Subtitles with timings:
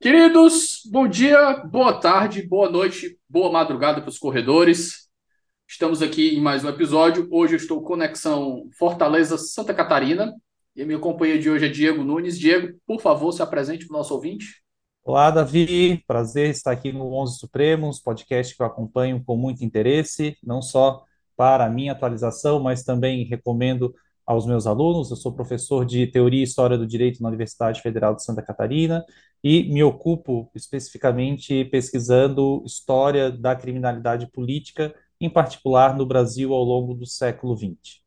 [0.00, 5.07] Queridos, bom dia, boa tarde, boa noite, boa madrugada para os corredores.
[5.70, 7.28] Estamos aqui em mais um episódio.
[7.30, 10.34] Hoje eu estou conexão Fortaleza Santa Catarina
[10.74, 12.38] e a minha companhia de hoje é Diego Nunes.
[12.38, 14.62] Diego, por favor, se apresente para o nosso ouvinte.
[15.04, 16.02] Olá, Davi.
[16.06, 21.04] Prazer estar aqui no 11 Supremos, podcast que eu acompanho com muito interesse, não só
[21.36, 23.94] para a minha atualização, mas também recomendo
[24.26, 25.10] aos meus alunos.
[25.10, 29.04] Eu sou professor de Teoria e História do Direito na Universidade Federal de Santa Catarina
[29.44, 36.94] e me ocupo especificamente pesquisando história da criminalidade política, em particular no Brasil ao longo
[36.94, 38.00] do século XX.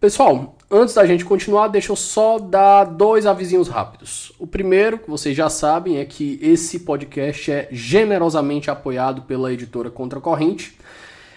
[0.00, 4.32] Pessoal, antes da gente continuar, deixa eu só dar dois avisinhos rápidos.
[4.38, 9.90] O primeiro, que vocês já sabem, é que esse podcast é generosamente apoiado pela editora
[9.90, 10.78] Contracorrente.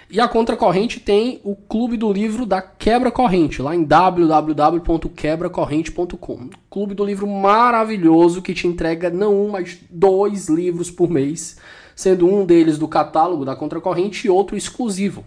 [0.10, 6.50] E a Contracorrente tem o Clube do Livro da Quebra Corrente, lá em www.quebracorrente.com.
[6.70, 11.58] Clube do Livro maravilhoso que te entrega não um, mas dois livros por mês,
[11.96, 15.24] sendo um deles do catálogo da Contracorrente e outro exclusivo.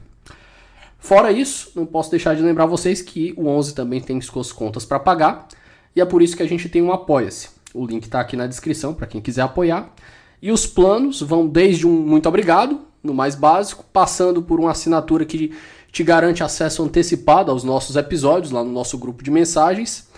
[0.98, 4.84] Fora isso, não posso deixar de lembrar vocês que o 11 também tem suas contas
[4.84, 5.46] para pagar,
[5.94, 7.48] e é por isso que a gente tem um Apoia-se.
[7.72, 9.92] O link está aqui na descrição para quem quiser apoiar.
[10.40, 15.24] E os planos vão desde um muito obrigado no mais básico, passando por uma assinatura
[15.24, 15.54] que
[15.92, 20.08] te garante acesso antecipado aos nossos episódios lá no nosso grupo de mensagens.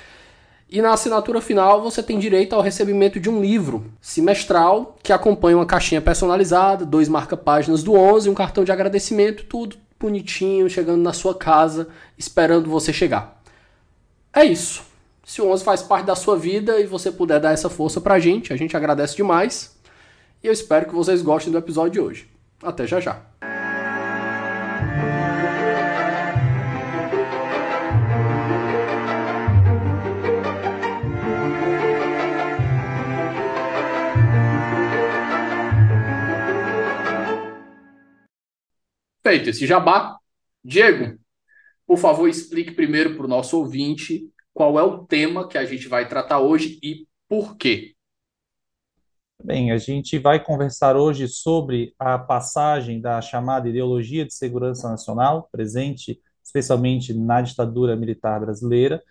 [0.71, 5.57] E na assinatura final você tem direito ao recebimento de um livro semestral que acompanha
[5.57, 11.15] uma caixinha personalizada, dois marca-páginas do 11, um cartão de agradecimento, tudo bonitinho, chegando na
[11.15, 13.41] sua casa, esperando você chegar.
[14.33, 14.83] É isso.
[15.25, 18.19] Se o 11 faz parte da sua vida e você puder dar essa força pra
[18.19, 19.75] gente, a gente agradece demais.
[20.43, 22.29] E eu espero que vocês gostem do episódio de hoje.
[22.63, 23.23] Até já já.
[39.29, 40.17] Feito esse jabá,
[40.65, 41.19] Diego,
[41.87, 45.87] por favor, explique primeiro para o nosso ouvinte qual é o tema que a gente
[45.87, 47.93] vai tratar hoje e por quê.
[49.45, 55.47] Bem, a gente vai conversar hoje sobre a passagem da chamada ideologia de segurança nacional,
[55.53, 59.03] presente especialmente na ditadura militar brasileira,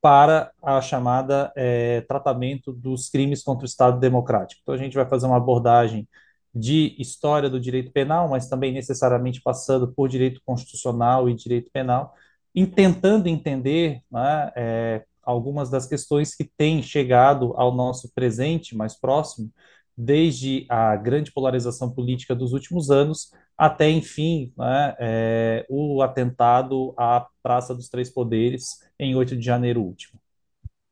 [0.00, 4.62] para a chamada é, tratamento dos crimes contra o Estado democrático.
[4.62, 6.08] Então, a gente vai fazer uma abordagem
[6.54, 12.14] de história do direito penal, mas também necessariamente passando por direito constitucional e direito penal,
[12.54, 18.98] em tentando entender né, é, algumas das questões que têm chegado ao nosso presente mais
[18.98, 19.50] próximo,
[19.96, 27.26] desde a grande polarização política dos últimos anos até, enfim, né, é, o atentado à
[27.42, 30.18] Praça dos Três Poderes em 8 de janeiro último.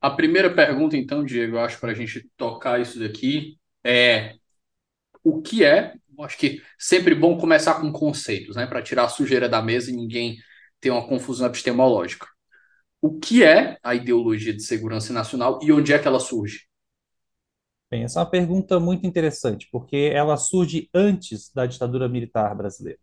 [0.01, 4.35] A primeira pergunta, então, Diego, eu acho para a gente tocar isso daqui é
[5.25, 9.49] o que é, acho que sempre bom começar com conceitos, né, para tirar a sujeira
[9.49, 10.37] da mesa e ninguém
[10.81, 12.27] ter uma confusão epistemológica
[13.01, 16.67] o que é a ideologia de segurança nacional e onde é que ela surge?
[17.91, 22.99] Bem, essa é uma pergunta muito interessante, porque ela surge antes da ditadura militar brasileira.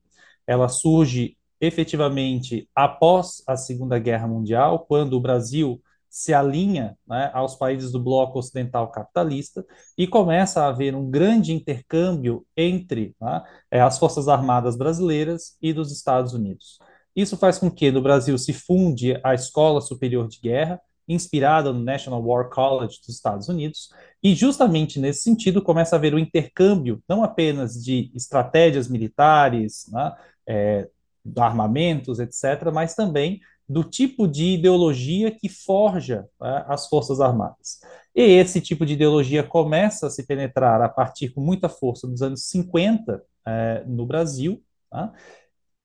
[0.46, 5.82] Ela surge efetivamente após a Segunda Guerra Mundial, quando o Brasil
[6.16, 9.66] se alinha né, aos países do bloco ocidental capitalista
[9.98, 15.92] e começa a haver um grande intercâmbio entre né, as Forças Armadas brasileiras e dos
[15.92, 16.80] Estados Unidos.
[17.14, 21.84] Isso faz com que no Brasil se funde a Escola Superior de Guerra, inspirada no
[21.84, 23.90] National War College dos Estados Unidos,
[24.24, 29.86] e justamente nesse sentido começa a haver o um intercâmbio não apenas de estratégias militares,
[29.92, 30.16] né,
[30.48, 30.90] é,
[31.38, 37.80] armamentos, etc., mas também do tipo de ideologia que forja né, as Forças Armadas.
[38.16, 42.22] E esse tipo de ideologia começa a se penetrar a partir com muita força dos
[42.22, 45.14] anos 50 é, no Brasil, tá?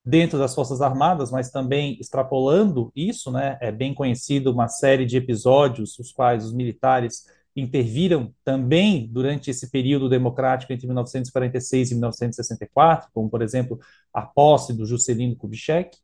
[0.03, 5.17] dentro das Forças Armadas, mas também extrapolando isso, né, é bem conhecido uma série de
[5.17, 7.25] episódios os quais os militares
[7.55, 13.79] interviram também durante esse período democrático entre 1946 e 1964, como, por exemplo,
[14.13, 15.97] a posse do Juscelino Kubitschek,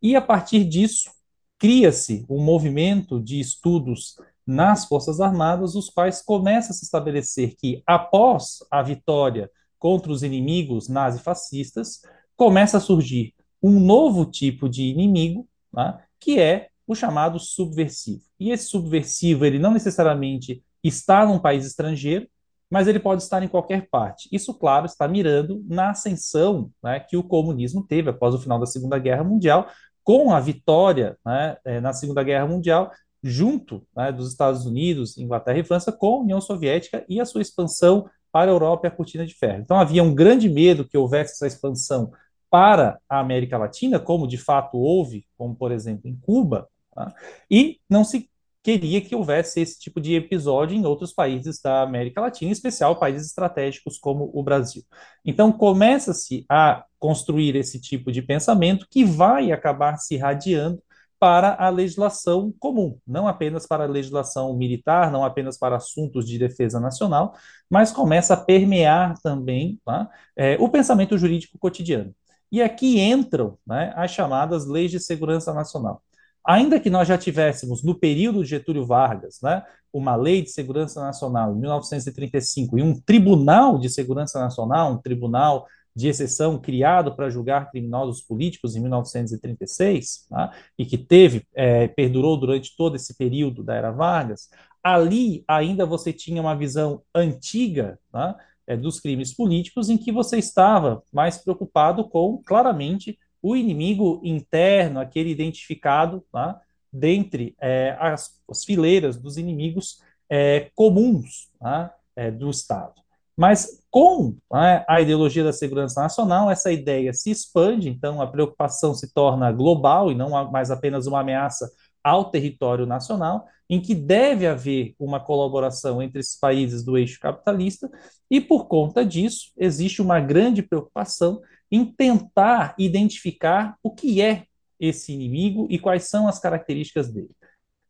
[0.00, 1.10] e a partir disso
[1.58, 4.16] cria-se um movimento de estudos
[4.46, 10.22] nas Forças Armadas, os quais começa a se estabelecer que, após a vitória contra os
[10.22, 12.02] inimigos nazifascistas,
[12.36, 18.22] começa a surgir um novo tipo de inimigo, né, que é o chamado subversivo.
[18.38, 22.28] E esse subversivo, ele não necessariamente está num país estrangeiro,
[22.70, 24.28] mas ele pode estar em qualquer parte.
[24.32, 28.66] Isso, claro, está mirando na ascensão né, que o comunismo teve após o final da
[28.66, 29.68] Segunda Guerra Mundial,
[30.04, 32.92] com a vitória né, é, na Segunda Guerra Mundial,
[33.22, 37.40] junto né, dos Estados Unidos, Inglaterra e França, com a União Soviética e a sua
[37.40, 39.60] expansão para a Europa e a cortina de ferro.
[39.60, 42.12] Então havia um grande medo que houvesse essa expansão
[42.50, 47.12] para a América Latina, como de fato houve, como por exemplo em Cuba, tá?
[47.50, 48.28] e não se
[48.64, 52.98] queria que houvesse esse tipo de episódio em outros países da América Latina, em especial
[52.98, 54.82] países estratégicos como o Brasil.
[55.22, 60.82] Então começa-se a construir esse tipo de pensamento que vai acabar se irradiando
[61.18, 66.38] para a legislação comum, não apenas para a legislação militar, não apenas para assuntos de
[66.38, 67.34] defesa nacional,
[67.68, 72.14] mas começa a permear também tá, é, o pensamento jurídico cotidiano.
[72.50, 76.02] E aqui entram né, as chamadas leis de segurança nacional.
[76.46, 79.62] Ainda que nós já tivéssemos, no período de Getúlio Vargas, né,
[79.92, 85.66] uma lei de segurança nacional em 1935 e um tribunal de segurança nacional, um tribunal
[85.96, 90.52] de exceção criado para julgar criminosos políticos em 1936, tá?
[90.76, 94.48] e que teve, é, perdurou durante todo esse período da era Vargas,
[94.82, 98.36] ali ainda você tinha uma visão antiga tá?
[98.66, 104.98] é, dos crimes políticos, em que você estava mais preocupado com, claramente, o inimigo interno,
[104.98, 106.58] aquele identificado tá?
[106.90, 109.98] dentre é, as, as, fileiras dos inimigos
[110.30, 111.94] é, comuns tá?
[112.16, 112.94] é, do Estado.
[113.36, 118.94] Mas com né, a ideologia da segurança nacional, essa ideia se expande, então a preocupação
[118.94, 121.70] se torna global e não mais apenas uma ameaça
[122.02, 127.90] ao território nacional, em que deve haver uma colaboração entre esses países do eixo capitalista,
[128.30, 134.44] e por conta disso existe uma grande preocupação em tentar identificar o que é
[134.78, 137.34] esse inimigo e quais são as características dele.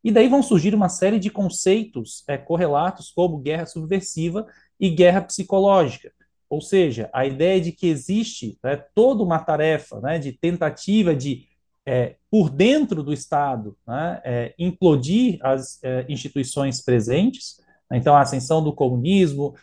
[0.03, 4.47] E daí vão surgir uma série de conceitos é, correlatos, como guerra subversiva,
[4.79, 6.12] e guerra psicológica.
[6.49, 11.47] Ou seja, a ideia de que existe né, toda uma tarefa né, de tentativa de,
[11.87, 17.61] é, por dentro do Estado, né, é, implodir as é, instituições presentes.
[17.91, 19.55] Então, a ascensão do comunismo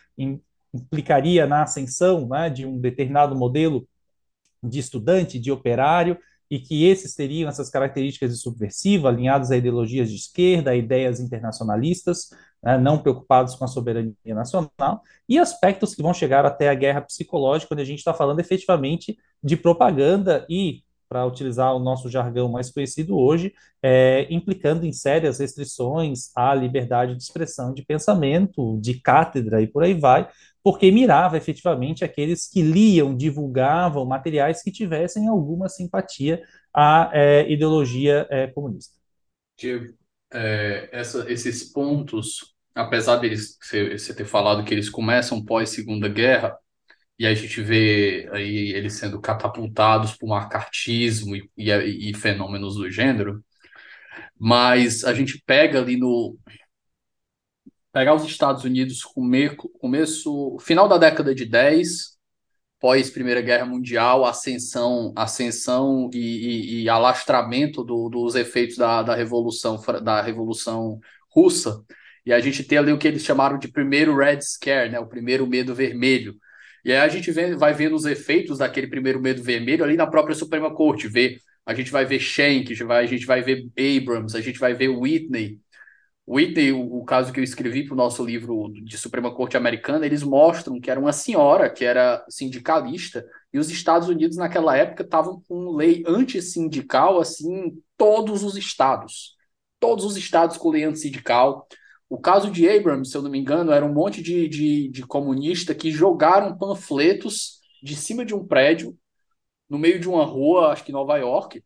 [0.74, 3.86] implicaria na ascensão né, de um determinado modelo
[4.62, 6.18] de estudante, de operário,
[6.50, 11.18] e que esses teriam essas características de subversiva, alinhados a ideologias de esquerda, a ideias
[11.18, 12.28] internacionalistas,
[12.62, 17.00] né, não preocupados com a soberania nacional, e aspectos que vão chegar até a guerra
[17.00, 20.82] psicológica, quando a gente está falando efetivamente de propaganda e,
[21.12, 27.14] para utilizar o nosso jargão mais conhecido hoje, é, implicando em sérias restrições à liberdade
[27.14, 30.26] de expressão de pensamento, de cátedra e por aí vai,
[30.62, 36.42] porque mirava efetivamente aqueles que liam, divulgavam materiais que tivessem alguma simpatia
[36.72, 38.98] à é, ideologia é, comunista.
[39.58, 39.92] Diego,
[40.32, 46.56] é, essa, esses pontos, apesar deles você ter falado que eles começam pós Segunda Guerra,
[47.22, 52.90] e a gente vê aí eles sendo catapultados por macartismo e, e, e fenômenos do
[52.90, 53.44] gênero,
[54.36, 56.36] mas a gente pega ali no
[57.92, 62.18] pegar os Estados Unidos come, começo final da década de 10
[62.80, 69.14] pós Primeira Guerra Mundial, ascensão, ascensão e, e, e alastramento do, dos efeitos da, da
[69.14, 70.98] revolução da revolução
[71.30, 71.84] russa.
[72.26, 75.06] E a gente tem ali o que eles chamaram de primeiro Red Scare, né, o
[75.06, 76.34] primeiro medo vermelho.
[76.84, 80.06] E aí a gente vê, vai vendo os efeitos daquele primeiro medo vermelho ali na
[80.06, 81.08] própria Suprema Corte.
[81.08, 84.88] Vê, a gente vai ver Schenck, a gente vai ver Abrams, a gente vai ver
[84.88, 85.60] Whitney,
[86.26, 90.06] Whitney, o, o caso que eu escrevi para o nosso livro de Suprema Corte Americana,
[90.06, 95.02] eles mostram que era uma senhora que era sindicalista e os Estados Unidos naquela época
[95.02, 99.36] estavam com lei antissindical assim em todos os estados.
[99.80, 101.66] Todos os estados com lei antissindical.
[102.12, 105.00] O caso de Abrams, se eu não me engano, era um monte de, de, de
[105.00, 108.94] comunista que jogaram panfletos de cima de um prédio,
[109.66, 111.64] no meio de uma rua, acho que em Nova York,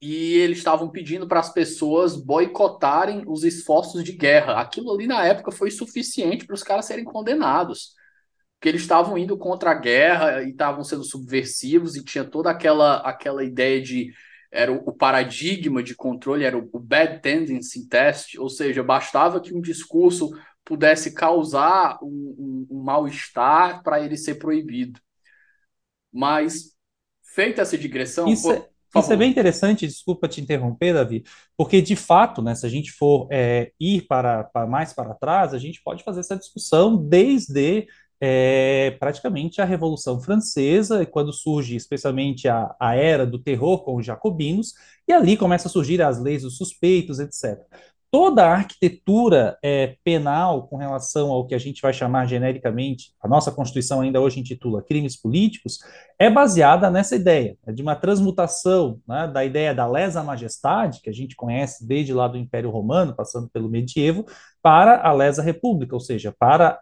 [0.00, 4.60] e eles estavam pedindo para as pessoas boicotarem os esforços de guerra.
[4.60, 7.92] Aquilo ali na época foi suficiente para os caras serem condenados.
[8.54, 12.98] Porque eles estavam indo contra a guerra e estavam sendo subversivos e tinha toda aquela,
[12.98, 14.12] aquela ideia de
[14.50, 19.60] era o, paradigma de controle era o, bad tendency test, ou seja, bastava que um
[19.60, 20.30] discurso
[20.64, 25.00] pudesse causar um, um, um mal-estar para ele ser proibido.
[26.12, 26.74] Mas
[27.22, 28.68] feita essa digressão, Isso é
[29.00, 31.24] isso é bem interessante, desculpa te interromper, Davi,
[31.56, 35.52] porque de fato, né, se a gente for é, ir para, para, mais para trás,
[35.52, 37.86] a gente pode fazer essa discussão desde
[38.20, 44.06] é praticamente a Revolução Francesa, quando surge especialmente a, a era do terror com os
[44.06, 44.74] jacobinos,
[45.06, 47.58] e ali começa a surgir as leis dos suspeitos, etc.
[48.10, 53.28] Toda a arquitetura é, penal com relação ao que a gente vai chamar genericamente, a
[53.28, 55.80] nossa Constituição ainda hoje intitula crimes políticos,
[56.18, 61.10] é baseada nessa ideia, né, de uma transmutação né, da ideia da lesa majestade, que
[61.10, 64.24] a gente conhece desde lá do Império Romano, passando pelo medievo,
[64.62, 66.80] para a lesa república, ou seja, para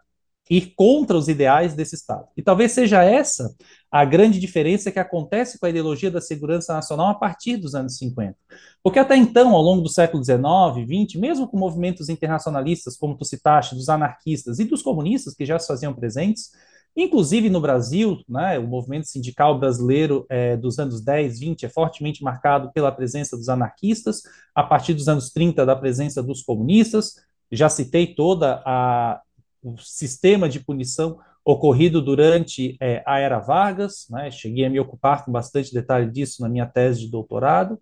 [0.50, 2.26] ir contra os ideais desse Estado.
[2.36, 3.54] E talvez seja essa
[3.90, 7.96] a grande diferença que acontece com a ideologia da segurança nacional a partir dos anos
[7.96, 8.36] 50.
[8.82, 13.24] Porque até então, ao longo do século XIX, XX, mesmo com movimentos internacionalistas, como tu
[13.24, 16.50] citaste, dos anarquistas e dos comunistas que já se faziam presentes,
[16.96, 22.22] inclusive no Brasil, né, o movimento sindical brasileiro é, dos anos 10, 20 é fortemente
[22.22, 24.22] marcado pela presença dos anarquistas,
[24.54, 27.14] a partir dos anos 30 da presença dos comunistas,
[27.50, 29.20] já citei toda a
[29.64, 34.30] o sistema de punição ocorrido durante é, a Era Vargas, né?
[34.30, 37.78] cheguei a me ocupar com bastante detalhe disso na minha tese de doutorado,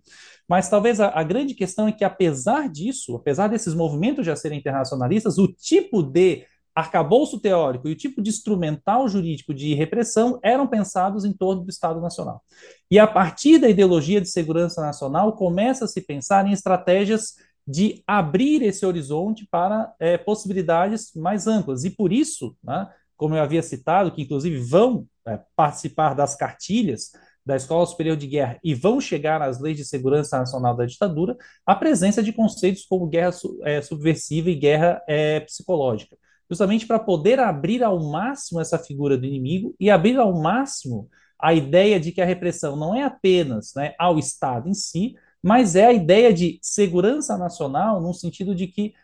[0.49, 4.59] mas talvez a, a, grande questão é que, apesar disso, apesar desses movimentos já serem
[4.59, 10.67] internacionalistas, o tipo de arcabouço teórico e o tipo de instrumental jurídico de repressão eram
[10.67, 12.43] pensados em torno do Estado Nacional.
[12.91, 17.35] E a partir da ideologia de segurança nacional, começa a se pensar em estratégias
[17.67, 21.85] de abrir esse horizonte para é, possibilidades mais amplas.
[21.85, 27.13] E por isso, né, como eu havia citado, que inclusive vão é, participar das cartilhas
[27.45, 31.37] da Escola Superior de Guerra e vão chegar às leis de segurança nacional da ditadura,
[31.67, 36.17] a presença de conceitos como guerra é, subversiva e guerra é, psicológica.
[36.49, 41.09] Justamente para poder abrir ao máximo essa figura do inimigo e abrir ao máximo
[41.41, 45.75] a ideia de que a repressão não é apenas né, ao Estado em si, mas
[45.77, 48.95] é a ideia de segurança nacional no sentido de que,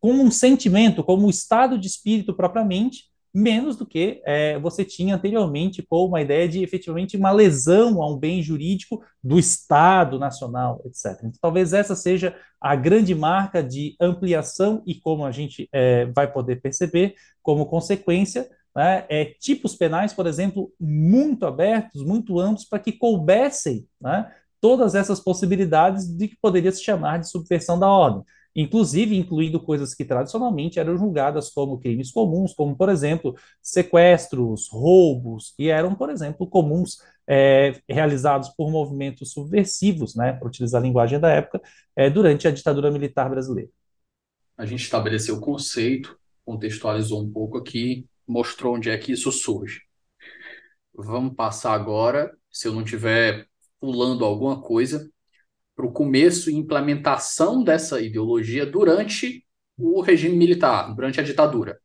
[0.00, 5.16] como um sentimento, como um estado de espírito propriamente, menos do que é, você tinha
[5.16, 10.80] anteriormente com uma ideia de efetivamente uma lesão a um bem jurídico do Estado Nacional,
[10.86, 11.18] etc.
[11.24, 16.32] Então, talvez essa seja a grande marca de ampliação e como a gente é, vai
[16.32, 22.78] poder perceber, como consequência, né, é, tipos penais, por exemplo, muito abertos, muito amplos, para
[22.78, 24.32] que coubessem né,
[24.64, 28.24] todas essas possibilidades de que poderia se chamar de subversão da ordem,
[28.56, 35.52] inclusive incluindo coisas que tradicionalmente eram julgadas como crimes comuns, como, por exemplo, sequestros, roubos,
[35.58, 41.20] e eram, por exemplo, comuns é, realizados por movimentos subversivos, né, para utilizar a linguagem
[41.20, 41.60] da época,
[41.94, 43.68] é, durante a ditadura militar brasileira.
[44.56, 49.82] A gente estabeleceu o conceito, contextualizou um pouco aqui, mostrou onde é que isso surge.
[50.94, 53.46] Vamos passar agora, se eu não tiver
[53.84, 55.10] pulando alguma coisa
[55.76, 59.44] para o começo e implementação dessa ideologia durante
[59.76, 61.78] o regime militar, durante a ditadura.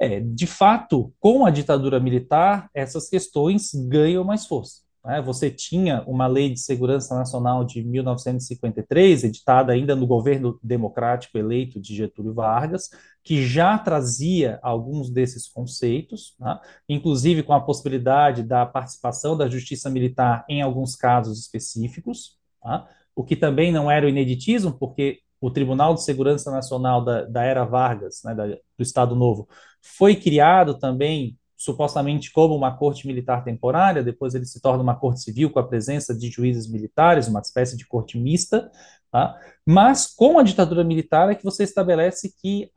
[0.00, 4.80] É, de fato, com a ditadura militar, essas questões ganham mais força.
[5.04, 5.20] Né?
[5.22, 11.80] Você tinha uma lei de segurança nacional de 1953, editada ainda no governo democrático eleito
[11.80, 12.90] de Getúlio Vargas,
[13.22, 16.58] que já trazia alguns desses conceitos, né?
[16.88, 22.88] inclusive com a possibilidade da participação da justiça militar em alguns casos específicos, tá?
[23.14, 27.42] o que também não era o ineditismo, porque o Tribunal de Segurança Nacional da, da
[27.42, 29.48] era Vargas, né, da, do Estado Novo,
[29.80, 35.20] foi criado também supostamente como uma corte militar temporária, depois ele se torna uma corte
[35.20, 38.72] civil com a presença de juízes militares, uma espécie de corte mista,
[39.12, 39.38] tá?
[39.66, 42.70] mas com a ditadura militar é que você estabelece que,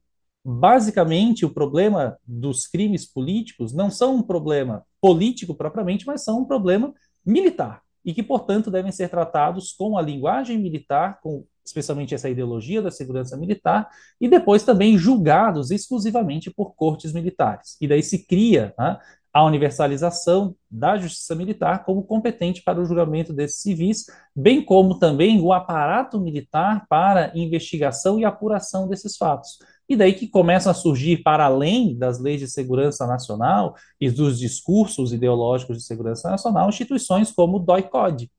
[0.44, 6.46] basicamente, o problema dos crimes políticos não são um problema político propriamente, mas são um
[6.46, 6.94] problema
[7.26, 12.82] militar, e que, portanto, devem ser tratados com a linguagem militar, com especialmente essa ideologia
[12.82, 13.88] da segurança militar,
[14.20, 17.78] e depois também julgados exclusivamente por cortes militares.
[17.80, 18.98] E daí se cria né,
[19.34, 24.06] a universalização da justiça militar como competente para o julgamento desses civis,
[24.36, 29.58] bem como também o aparato militar para investigação e apuração desses fatos.
[29.88, 34.40] E daí que começam a surgir, para além das leis de segurança nacional e dos
[34.40, 38.32] discursos ideológicos de segurança nacional, instituições como o DOI-CODE,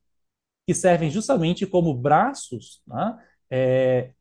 [0.66, 3.18] que servem justamente como braços, né,
[3.50, 4.12] é,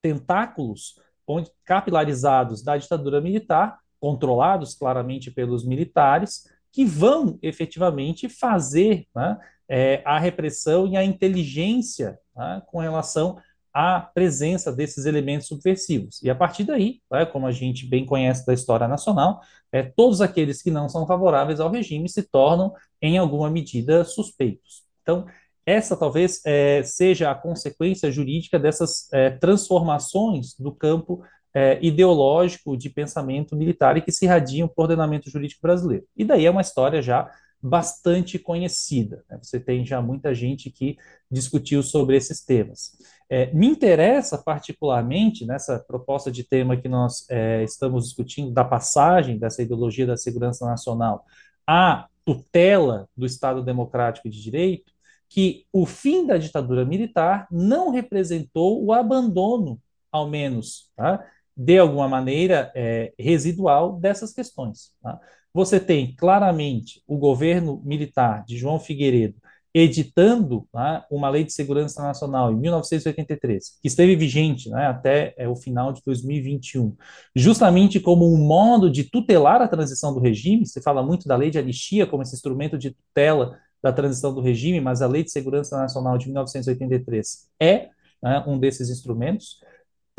[0.00, 0.94] tentáculos
[1.26, 10.02] onde, capilarizados da ditadura militar, controlados claramente pelos militares, que vão efetivamente fazer né, é,
[10.04, 13.36] a repressão e a inteligência né, com relação
[13.72, 16.22] à presença desses elementos subversivos.
[16.22, 19.40] E a partir daí, né, como a gente bem conhece da história nacional,
[19.72, 24.84] é, todos aqueles que não são favoráveis ao regime se tornam, em alguma medida, suspeitos.
[25.02, 25.26] Então,
[25.64, 31.22] essa talvez é, seja a consequência jurídica dessas é, transformações do campo
[31.54, 36.04] é, ideológico de pensamento militar e que se irradiam para o ordenamento jurídico brasileiro.
[36.16, 37.30] E daí é uma história já
[37.62, 39.24] bastante conhecida.
[39.28, 39.38] Né?
[39.42, 40.96] Você tem já muita gente que
[41.30, 42.92] discutiu sobre esses temas.
[43.28, 49.38] É, me interessa particularmente nessa proposta de tema que nós é, estamos discutindo, da passagem
[49.38, 51.24] dessa ideologia da segurança nacional
[51.66, 54.92] à tutela do Estado Democrático de Direito,
[55.28, 61.24] que o fim da ditadura militar não representou o abandono, ao menos, tá?
[61.56, 64.92] de alguma maneira é, residual dessas questões.
[65.00, 65.20] Tá?
[65.52, 69.34] Você tem claramente o governo militar de João Figueiredo
[69.72, 75.48] editando né, uma lei de segurança nacional em 1983, que esteve vigente né, até é,
[75.48, 76.96] o final de 2021,
[77.34, 80.66] justamente como um modo de tutelar a transição do regime.
[80.66, 84.40] Se fala muito da lei de anistia como esse instrumento de tutela da transição do
[84.40, 87.88] regime, mas a lei de segurança nacional de 1983 é
[88.22, 89.60] né, um desses instrumentos.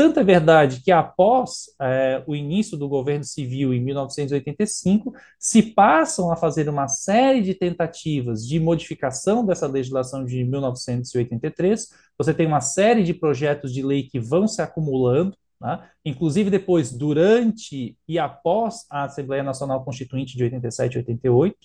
[0.02, 6.32] Tanto é verdade que após é, o início do governo civil em 1985, se passam
[6.32, 11.88] a fazer uma série de tentativas de modificação dessa legislação de 1983.
[12.18, 15.88] Você tem uma série de projetos de lei que vão se acumulando, né?
[16.04, 21.56] inclusive depois, durante e após a Assembleia Nacional Constituinte de 87 e 88,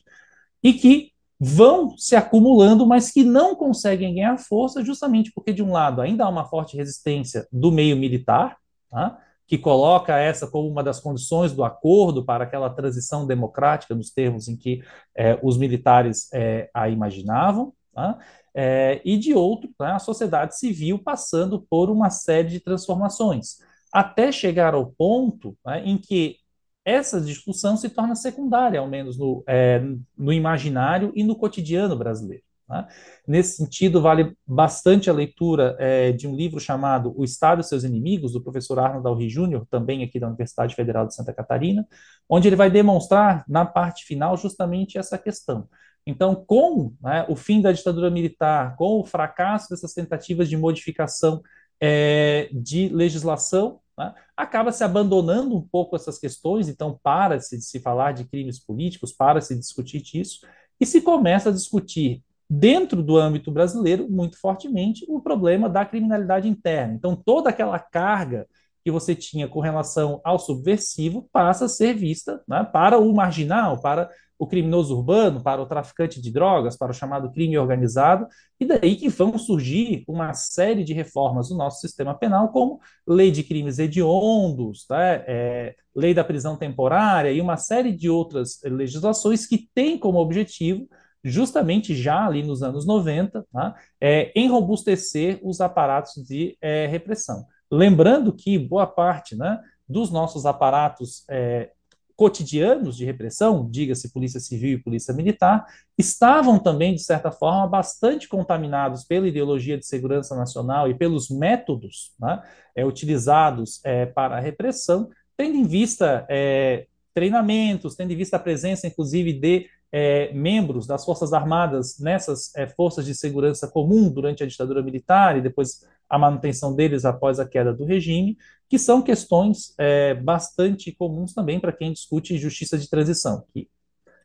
[0.63, 5.73] e que vão se acumulando, mas que não conseguem ganhar força, justamente porque, de um
[5.73, 8.57] lado, ainda há uma forte resistência do meio militar,
[8.91, 9.19] tá?
[9.47, 14.49] que coloca essa como uma das condições do acordo para aquela transição democrática, nos termos
[14.49, 14.83] em que
[15.15, 18.19] é, os militares é, a imaginavam, tá?
[18.55, 19.95] é, e de outro, tá?
[19.95, 23.59] a sociedade civil passando por uma série de transformações,
[23.93, 26.39] até chegar ao ponto né, em que
[26.87, 29.83] essa discussão se torna secundária, ao menos no, é,
[30.17, 32.45] no imaginário e no cotidiano brasileiro.
[32.69, 32.87] Né?
[33.27, 37.83] Nesse sentido, vale bastante a leitura é, de um livro chamado O Estado e seus
[37.83, 41.85] Inimigos, do professor Arnold Alri Júnior, também aqui da Universidade Federal de Santa Catarina,
[42.29, 45.69] onde ele vai demonstrar, na parte final, justamente essa questão.
[46.07, 51.43] Então, com né, o fim da ditadura militar, com o fracasso dessas tentativas de modificação
[51.81, 57.81] é, de legislação, né, acaba se abandonando um pouco essas questões, então para-se de se
[57.81, 60.41] falar de crimes políticos, para-se de discutir isso,
[60.81, 66.49] e se começa a discutir dentro do âmbito brasileiro, muito fortemente, o problema da criminalidade
[66.49, 66.95] interna.
[66.95, 68.47] Então, toda aquela carga
[68.85, 73.81] que você tinha com relação ao subversivo passa a ser vista né, para o marginal,
[73.81, 78.27] para o criminoso urbano, para o traficante de drogas, para o chamado crime organizado,
[78.61, 83.31] e daí que vão surgir uma série de reformas no nosso sistema penal, como lei
[83.31, 89.47] de crimes hediondos, né, é, lei da prisão temporária e uma série de outras legislações
[89.47, 90.87] que têm como objetivo
[91.25, 97.45] justamente já ali nos anos 90, né, é, enrobustecer os aparatos de é, repressão.
[97.71, 101.71] Lembrando que boa parte né, dos nossos aparatos é,
[102.17, 105.67] cotidianos de repressão, diga-se Polícia Civil e Polícia Militar,
[105.99, 112.15] estavam também, de certa forma, bastante contaminados pela ideologia de segurança nacional e pelos métodos
[112.19, 112.43] né,
[112.75, 118.41] é, utilizados é, para a repressão, tendo em vista é, treinamentos, tendo em vista a
[118.41, 124.43] presença, inclusive, de é, membros das Forças Armadas nessas é, forças de segurança comum durante
[124.43, 128.37] a ditadura militar e depois a manutenção deles após a queda do regime,
[128.69, 133.69] que são questões é, bastante comuns também para quem discute justiça de transição, que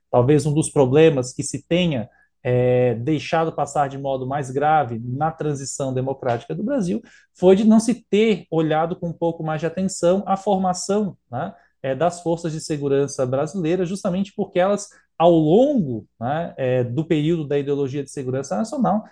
[0.10, 2.10] talvez um dos problemas que se tenha
[2.43, 7.01] é, deixado passar de modo mais grave na transição democrática do Brasil
[7.38, 11.54] foi de não se ter olhado com um pouco mais de atenção a formação né,
[11.84, 17.47] é, das forças de segurança brasileiras, justamente porque elas, ao longo né, é, do período
[17.47, 19.04] da ideologia de segurança nacional,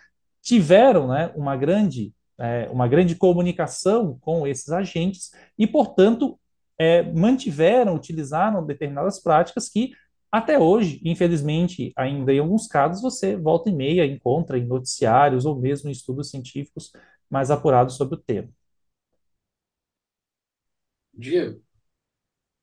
[0.41, 6.39] tiveram né, uma grande é, uma grande comunicação com esses agentes e, portanto,
[6.77, 9.91] é, mantiveram, utilizaram determinadas práticas que
[10.31, 15.59] até hoje, infelizmente, ainda em alguns casos, você volta e meia encontra em noticiários ou
[15.59, 16.91] mesmo em estudos científicos
[17.29, 18.47] mais apurados sobre o tema.
[21.13, 21.61] Diego,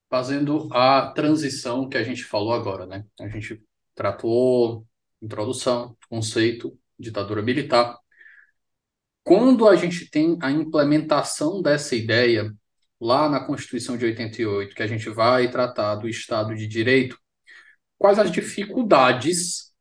[0.08, 3.04] fazendo a transição que a gente falou agora, né?
[3.20, 3.62] A gente
[3.94, 4.86] tratou
[5.20, 7.98] introdução, conceito, ditadura militar.
[9.26, 12.54] Quando a gente tem a implementação dessa ideia
[13.00, 17.18] lá na Constituição de 88, que a gente vai tratar do Estado de Direito,
[17.98, 19.72] quais as dificuldades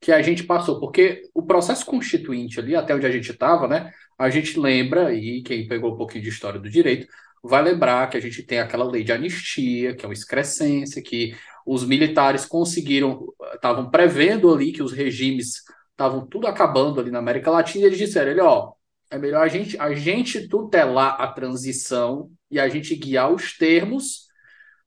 [0.00, 0.78] que a gente passou?
[0.78, 3.92] Porque o processo constituinte ali, até onde a gente estava, né?
[4.16, 7.08] A gente lembra, e quem pegou um pouquinho de história do direito,
[7.42, 11.36] vai lembrar que a gente tem aquela lei de anistia, que é uma excrescência, que
[11.66, 17.50] os militares conseguiram, estavam prevendo ali que os regimes estavam tudo acabando ali na América
[17.50, 18.74] Latina, e eles disseram, ele, ó,
[19.12, 24.26] é melhor a gente, a gente tutelar a transição e a gente guiar os termos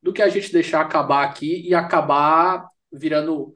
[0.02, 3.54] do que a gente deixar acabar aqui e acabar virando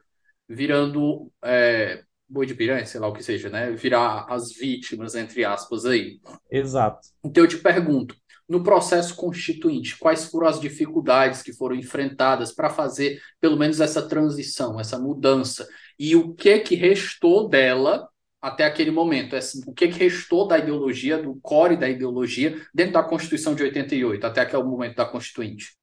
[0.48, 3.72] virando é, boi de piranha, sei lá o que seja, né?
[3.72, 6.20] Virar as vítimas, entre aspas, aí.
[6.52, 7.08] Exato.
[7.24, 8.16] Então eu te pergunto,
[8.48, 14.08] no processo constituinte, quais foram as dificuldades que foram enfrentadas para fazer pelo menos essa
[14.08, 15.68] transição, essa mudança?
[16.00, 18.09] E o que que restou dela
[18.42, 19.36] até aquele momento?
[19.68, 24.26] O que que restou da ideologia, do core da ideologia, dentro da Constituição de 88,
[24.26, 25.80] até aquele momento da Constituinte?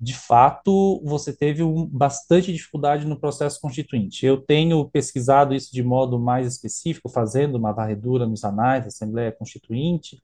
[0.00, 4.24] de fato, você teve um, bastante dificuldade no processo constituinte.
[4.24, 9.30] Eu tenho pesquisado isso de modo mais específico, fazendo uma varredura nos anais da Assembleia
[9.30, 10.18] Constituinte,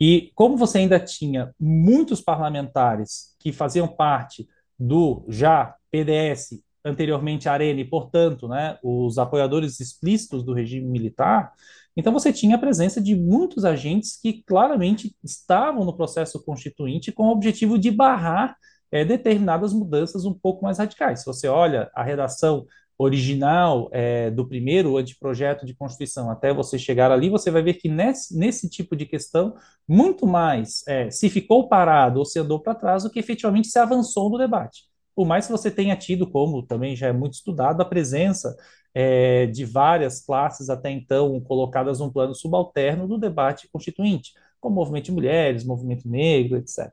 [0.00, 7.80] e como você ainda tinha muitos parlamentares que faziam parte do já PDS, anteriormente Arena,
[7.80, 11.52] e, portanto, né, os apoiadores explícitos do regime militar,
[11.96, 17.24] então você tinha a presença de muitos agentes que claramente estavam no processo constituinte com
[17.24, 18.56] o objetivo de barrar
[18.92, 21.20] é, determinadas mudanças um pouco mais radicais.
[21.20, 22.66] Se você olha a redação
[22.98, 27.88] original é, do primeiro anteprojeto de Constituição até você chegar ali, você vai ver que
[27.88, 29.54] nesse, nesse tipo de questão,
[29.88, 33.78] muito mais é, se ficou parado ou se andou para trás do que efetivamente se
[33.78, 34.89] avançou no debate.
[35.14, 38.56] Por mais que você tenha tido, como também já é muito estudado, a presença
[38.94, 45.06] é, de várias classes até então colocadas num plano subalterno do debate constituinte, como movimento
[45.06, 46.90] de mulheres, movimento negro, etc.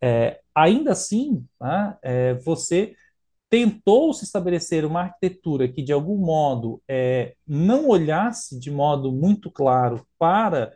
[0.00, 2.94] É, ainda assim, né, é, você
[3.48, 6.82] tentou se estabelecer uma arquitetura que, de algum modo,
[7.46, 10.72] não olhasse de modo muito claro para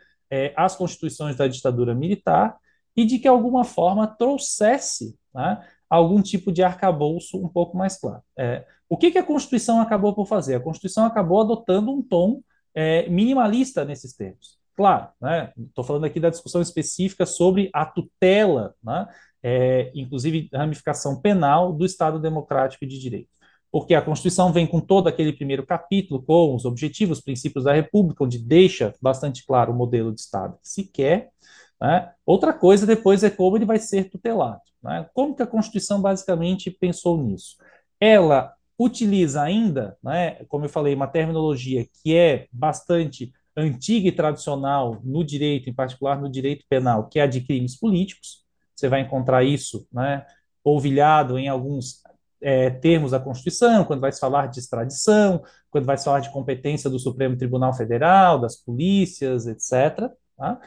[0.54, 2.56] as constituições da ditadura militar
[2.96, 7.98] e de que, de alguma forma, trouxesse né, algum tipo de arcabouço um pouco mais
[7.98, 8.22] claro.
[8.36, 10.54] É, o que, que, a Constituição acabou por fazer?
[10.54, 12.40] A Constituição acabou adotando um tom
[12.74, 14.58] é, minimalista nesses termos.
[14.74, 19.08] Claro, estou né, falando aqui da discussão específica sobre a tutela, né,
[19.42, 23.28] é, inclusive ramificação penal do Estado democrático de direito.
[23.70, 28.24] Porque a Constituição vem com todo aquele primeiro capítulo, com os objetivos, princípios da República,
[28.24, 31.30] onde deixa bastante claro o modelo de Estado que se quer.
[31.80, 32.12] Né?
[32.26, 34.60] Outra coisa depois é como ele vai ser tutelado.
[34.82, 35.08] Né?
[35.14, 37.56] Como que a Constituição basicamente pensou nisso?
[38.00, 45.00] Ela utiliza ainda, né, como eu falei, uma terminologia que é bastante antiga e tradicional
[45.02, 48.44] no direito, em particular no direito penal, que é a de crimes políticos.
[48.76, 50.24] Você vai encontrar isso né,
[50.62, 52.02] polvilhado em alguns
[52.40, 56.30] é, termos da Constituição, quando vai se falar de extradição, quando vai se falar de
[56.30, 60.08] competência do Supremo Tribunal Federal, das polícias, etc.
[60.36, 60.60] Tá?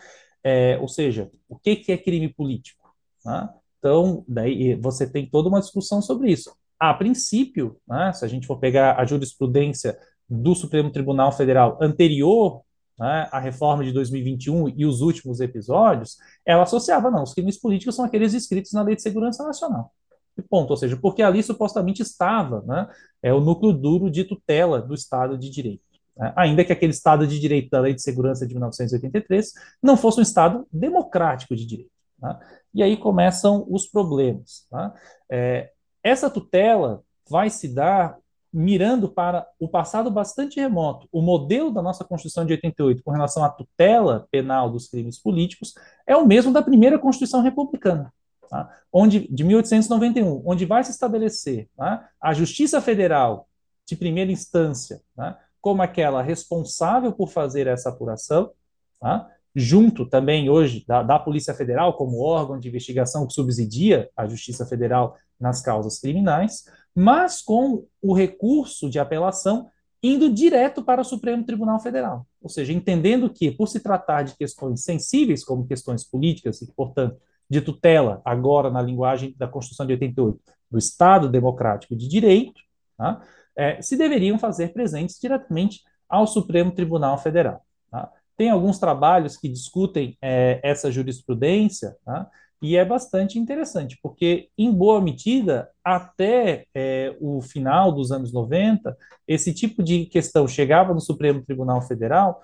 [0.43, 2.93] É, ou seja, o que, que é crime político?
[3.23, 3.53] Tá?
[3.79, 6.55] Então, daí você tem toda uma discussão sobre isso.
[6.79, 12.63] A princípio, né, se a gente for pegar a jurisprudência do Supremo Tribunal Federal anterior
[13.01, 17.95] né, a reforma de 2021 e os últimos episódios, ela associava, não, os crimes políticos
[17.95, 19.91] são aqueles escritos na Lei de Segurança Nacional.
[20.37, 22.87] E ponto, ou seja, porque ali supostamente estava né,
[23.23, 25.83] é o núcleo duro de tutela do Estado de Direito.
[26.21, 30.19] Né, ainda que aquele Estado de Direito da Lei de Segurança de 1983 não fosse
[30.19, 31.91] um Estado democrático de direito.
[32.21, 32.39] Né,
[32.75, 34.67] e aí começam os problemas.
[34.69, 34.93] Tá?
[35.29, 35.71] É,
[36.03, 38.19] essa tutela vai se dar
[38.53, 41.07] mirando para o passado bastante remoto.
[41.11, 45.73] O modelo da nossa Constituição de 88 com relação à tutela penal dos crimes políticos
[46.05, 48.13] é o mesmo da primeira Constituição republicana,
[48.49, 48.69] tá?
[48.91, 52.09] onde de 1891, onde vai se estabelecer tá?
[52.19, 53.47] a Justiça Federal
[53.87, 55.39] de primeira instância tá?
[55.61, 58.51] Como aquela responsável por fazer essa apuração,
[58.99, 59.29] tá?
[59.55, 64.65] junto também hoje da, da Polícia Federal como órgão de investigação que subsidia a Justiça
[64.65, 69.69] Federal nas causas criminais, mas com o recurso de apelação
[70.03, 72.25] indo direto para o Supremo Tribunal Federal.
[72.41, 77.17] Ou seja, entendendo que, por se tratar de questões sensíveis, como questões políticas, e, portanto,
[77.49, 80.39] de tutela, agora na linguagem da Constituição de 88,
[80.71, 82.61] do Estado Democrático de Direito,
[82.97, 83.21] tá?
[83.57, 87.65] É, se deveriam fazer presentes diretamente ao Supremo Tribunal Federal.
[87.89, 88.09] Tá?
[88.37, 92.29] Tem alguns trabalhos que discutem é, essa jurisprudência, tá?
[92.61, 98.95] E é bastante interessante, porque, em boa medida, até é, o final dos anos 90,
[99.27, 102.39] esse tipo de questão chegava no Supremo Tribunal Federal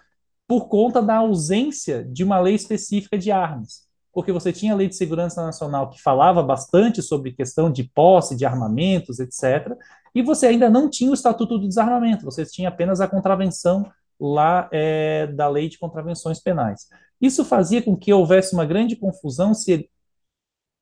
[0.47, 3.85] por conta da ausência de uma lei específica de armas.
[4.11, 8.35] Porque você tinha a Lei de Segurança Nacional que falava bastante sobre questão de posse
[8.35, 9.77] de armamentos, etc.,
[10.17, 13.85] e você ainda não tinha o Estatuto do Desarmamento, você tinha apenas a contravenção
[14.19, 16.87] lá é, da Lei de Contravenções Penais.
[17.21, 19.87] Isso fazia com que houvesse uma grande confusão se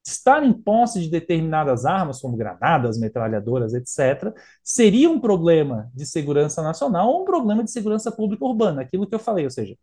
[0.06, 6.62] estar em posse de determinadas armas, como granadas, metralhadoras, etc., seria um problema de segurança
[6.62, 9.76] nacional ou um problema de segurança pública urbana, aquilo que eu falei, ou seja,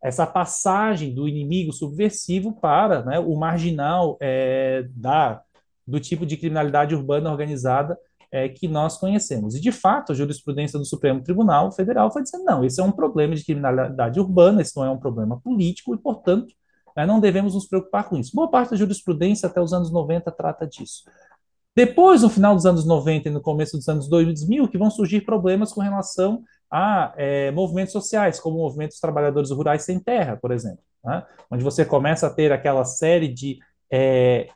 [0.00, 5.42] essa passagem do inimigo subversivo para né, o marginal é, da,
[5.84, 7.98] do tipo de criminalidade urbana organizada
[8.32, 9.54] é, que nós conhecemos.
[9.54, 12.92] E, de fato, a jurisprudência do Supremo Tribunal Federal foi dizendo, não, esse é um
[12.92, 16.54] problema de criminalidade urbana, esse não é um problema político, e, portanto,
[16.96, 18.34] né, não devemos nos preocupar com isso.
[18.34, 21.04] Boa parte da jurisprudência até os anos 90 trata disso.
[21.74, 25.22] Depois, no final dos anos 90 e no começo dos anos 2000, que vão surgir
[25.22, 30.36] problemas com relação a é, movimentos sociais, como o movimento dos trabalhadores rurais sem terra,
[30.36, 31.24] por exemplo, né?
[31.50, 33.58] onde você começa a ter aquela série de
[33.90, 34.48] é,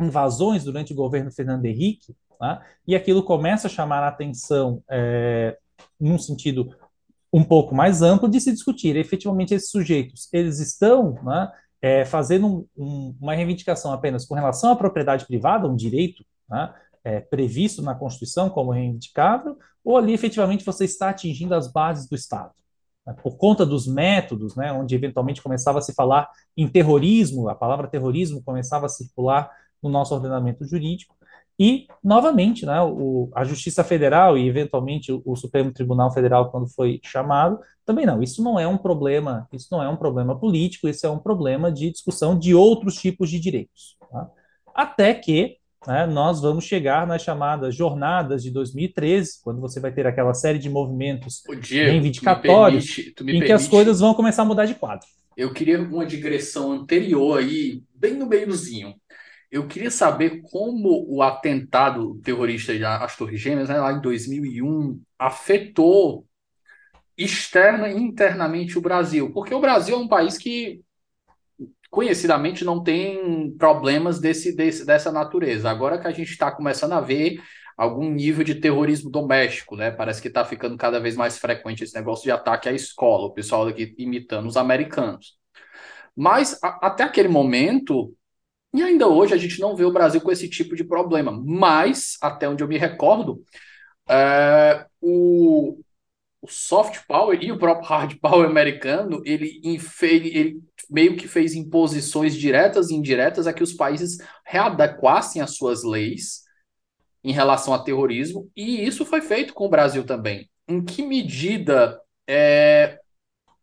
[0.00, 2.60] invasões durante o governo Fernando Henrique, né?
[2.86, 5.56] e aquilo começa a chamar a atenção é,
[6.00, 6.74] num sentido
[7.32, 8.96] um pouco mais amplo de se discutir.
[8.96, 14.72] Efetivamente, esses sujeitos, eles estão né, é, fazendo um, um, uma reivindicação apenas com relação
[14.72, 16.74] à propriedade privada, um direito né,
[17.04, 22.16] é, previsto na Constituição como reivindicável, ou ali efetivamente você está atingindo as bases do
[22.16, 22.52] Estado.
[23.06, 27.54] Né, por conta dos métodos, né, onde eventualmente começava a se falar em terrorismo, a
[27.54, 29.50] palavra terrorismo começava a circular
[29.82, 31.16] no nosso ordenamento jurídico,
[31.62, 36.66] e, novamente, né, o, a Justiça Federal e, eventualmente, o, o, Supremo Tribunal Federal, quando
[36.66, 38.22] foi chamado, também não.
[38.22, 41.70] Isso não é um problema, isso não é um problema político, isso é um problema
[41.70, 43.98] de discussão de outros tipos de direitos.
[44.10, 44.30] Tá?
[44.74, 50.06] Até que né, nós vamos chegar nas chamadas jornadas de 2013, quando você vai ter
[50.06, 54.46] aquela série de movimentos Diego, reivindicatórios, permite, em permite, que as coisas vão começar a
[54.46, 55.06] mudar de quadro.
[55.36, 58.94] Eu queria uma digressão anterior aí, bem no meiozinho.
[59.50, 66.26] Eu queria saber como o atentado terrorista às Torres Gêmeas, né, lá em 2001, afetou
[67.16, 69.32] externa e internamente o Brasil.
[69.32, 70.82] Porque o Brasil é um país que,
[71.90, 75.68] conhecidamente, não tem problemas desse, desse dessa natureza.
[75.68, 77.42] Agora que a gente está começando a ver
[77.76, 79.90] algum nível de terrorismo doméstico, né?
[79.90, 83.32] Parece que está ficando cada vez mais frequente esse negócio de ataque à escola, o
[83.32, 85.38] pessoal aqui imitando os americanos.
[86.14, 88.14] Mas a, até aquele momento,
[88.72, 91.32] e ainda hoje a gente não vê o Brasil com esse tipo de problema.
[91.44, 93.42] Mas, até onde eu me recordo,
[94.08, 95.80] é, o,
[96.40, 102.34] o, soft power e o próprio hard power americano, ele, ele meio que fez imposições
[102.34, 106.44] diretas e indiretas a que os países readequassem as suas leis
[107.22, 110.48] em relação a terrorismo, e isso foi feito com o Brasil também.
[110.66, 112.98] Em que medida é,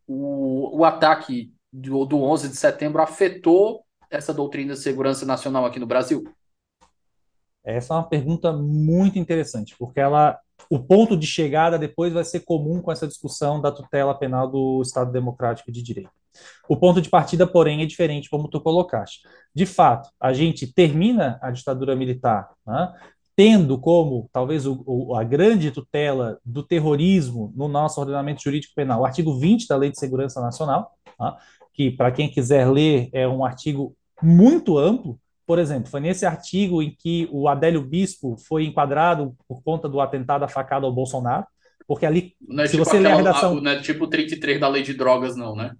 [0.05, 5.79] o, o ataque do, do 11 de setembro afetou essa doutrina de segurança nacional aqui
[5.79, 6.23] no Brasil?
[7.63, 10.39] Essa é uma pergunta muito interessante, porque ela,
[10.69, 14.81] o ponto de chegada depois vai ser comum com essa discussão da tutela penal do
[14.81, 16.09] Estado Democrático de Direito.
[16.69, 19.21] O ponto de partida, porém, é diferente, como tu colocaste.
[19.53, 22.93] De fato, a gente termina a ditadura militar né,
[23.35, 29.01] tendo como, talvez, o, o, a grande tutela do terrorismo no nosso ordenamento jurídico penal,
[29.01, 31.35] o artigo 20 da Lei de Segurança Nacional, né,
[31.77, 35.19] que, para quem quiser ler, é um artigo muito amplo.
[35.45, 40.01] Por exemplo, foi nesse artigo em que o Adélio Bispo foi enquadrado por conta do
[40.01, 41.45] atentado à facada ao Bolsonaro,
[41.87, 43.61] porque ali, não é se tipo você aquela, ler a redação...
[43.61, 45.71] Não é tipo 33 da lei de drogas, não, né?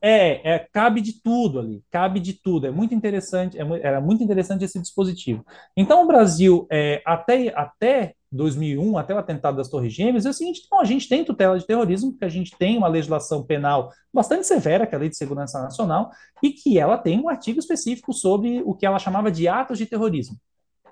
[0.00, 2.66] É, é, cabe de tudo ali, cabe de tudo.
[2.66, 5.44] É muito interessante, é, era muito interessante esse dispositivo.
[5.76, 10.34] Então, o Brasil, é, até, até 2001, até o atentado das Torres Gêmeas, é o
[10.34, 13.90] seguinte: então, a gente tem tutela de terrorismo, porque a gente tem uma legislação penal
[14.12, 16.10] bastante severa, que é a Lei de Segurança Nacional,
[16.42, 19.86] e que ela tem um artigo específico sobre o que ela chamava de atos de
[19.86, 20.36] terrorismo.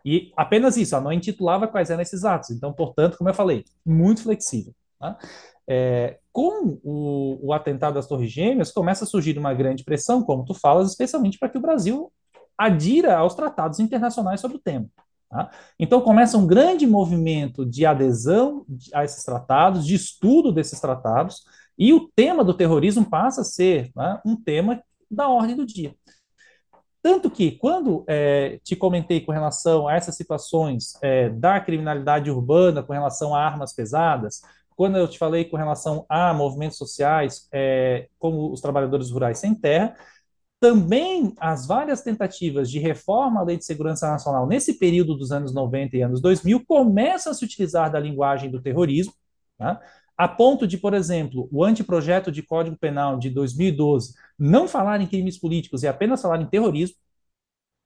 [0.04, 2.50] E apenas isso, ela não intitulava quais eram esses atos.
[2.50, 4.72] Então, portanto, como eu falei, muito flexível.
[5.00, 5.18] Tá?
[5.68, 10.44] É, com o, o, atentado das Torres Gêmeas, começa a surgir uma grande pressão, como
[10.44, 12.12] tu falas, especialmente para que o Brasil
[12.56, 14.86] adira aos tratados internacionais sobre o tema.
[15.28, 15.50] Tá?
[15.78, 21.44] Então começa um grande movimento de adesão a esses tratados, de estudo desses tratados,
[21.78, 25.94] e o tema do terrorismo passa a ser né, um tema da ordem do dia.
[27.02, 32.82] Tanto que, quando é, te comentei com relação a essas situações é, da criminalidade urbana,
[32.82, 34.40] com relação a armas pesadas,
[34.74, 39.54] quando eu te falei com relação a movimentos sociais, é, como os trabalhadores rurais sem
[39.54, 39.94] terra,
[40.60, 45.52] também as várias tentativas de reforma à Lei de Segurança Nacional nesse período dos anos
[45.52, 49.12] 90 e anos 2000 começam a se utilizar da linguagem do terrorismo,
[49.58, 49.80] tá?
[50.16, 55.06] a ponto de, por exemplo, o anteprojeto de Código Penal de 2012 não falar em
[55.06, 56.96] crimes políticos e apenas falar em terrorismo,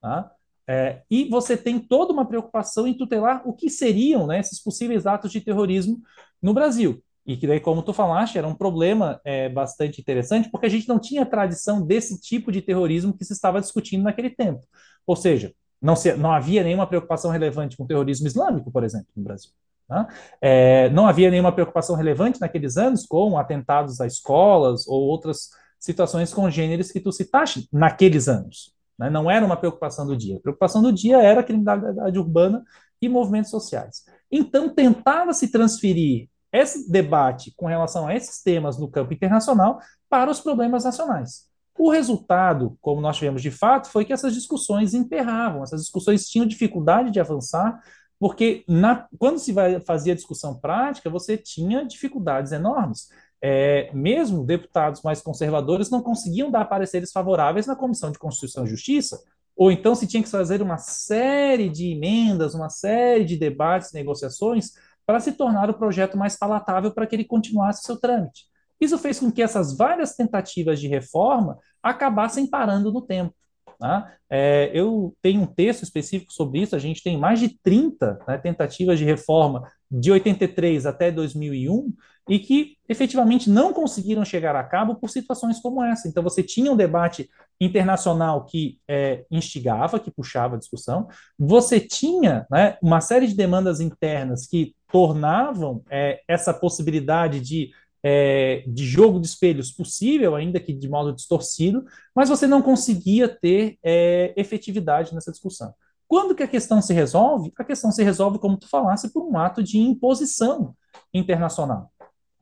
[0.01, 0.31] tá?
[0.67, 5.05] É, e você tem toda uma preocupação em tutelar o que seriam né, esses possíveis
[5.05, 6.01] atos de terrorismo
[6.41, 7.03] no Brasil.
[7.31, 10.89] E que daí, como tu falaste, era um problema é, bastante interessante, porque a gente
[10.89, 14.67] não tinha tradição desse tipo de terrorismo que se estava discutindo naquele tempo.
[15.07, 19.07] Ou seja, não, se, não havia nenhuma preocupação relevante com o terrorismo islâmico, por exemplo,
[19.17, 19.53] no Brasil.
[19.89, 20.09] Né?
[20.41, 26.35] É, não havia nenhuma preocupação relevante naqueles anos com atentados a escolas ou outras situações
[26.35, 28.75] congêneres que tu citaste naqueles anos.
[28.99, 29.09] Né?
[29.09, 30.39] Não era uma preocupação do dia.
[30.39, 32.65] A preocupação do dia era a criminalidade urbana
[33.01, 34.05] e movimentos sociais.
[34.33, 40.31] Então, tentava se transferir esse debate com relação a esses temas no campo internacional para
[40.31, 41.49] os problemas nacionais.
[41.79, 46.47] O resultado, como nós tivemos de fato, foi que essas discussões emperravam, essas discussões tinham
[46.47, 47.81] dificuldade de avançar,
[48.19, 53.09] porque na, quando se vai, fazia discussão prática, você tinha dificuldades enormes.
[53.43, 58.69] É, mesmo deputados mais conservadores não conseguiam dar pareceres favoráveis na Comissão de Constituição e
[58.69, 59.19] Justiça,
[59.57, 64.73] ou então se tinha que fazer uma série de emendas, uma série de debates, negociações,
[65.07, 68.45] para se tornar o projeto mais palatável para que ele continuasse seu trâmite.
[68.81, 73.35] Isso fez com que essas várias tentativas de reforma acabassem parando no tempo.
[73.79, 74.13] Tá?
[74.29, 78.37] É, eu tenho um texto específico sobre isso, a gente tem mais de 30 né,
[78.37, 81.91] tentativas de reforma de 83 até 2001
[82.29, 86.07] e que efetivamente não conseguiram chegar a cabo por situações como essa.
[86.07, 91.09] Então, você tinha um debate internacional que é, instigava, que puxava a discussão,
[91.39, 97.71] você tinha né, uma série de demandas internas que tornavam é, essa possibilidade de
[98.03, 103.29] é, de jogo de espelhos possível, ainda que de modo distorcido, mas você não conseguia
[103.29, 105.75] ter é, efetividade nessa discussão.
[106.09, 107.53] Quando que a questão se resolve?
[107.57, 110.75] A questão se resolve, como tu falasse, por um ato de imposição
[111.15, 111.93] internacional.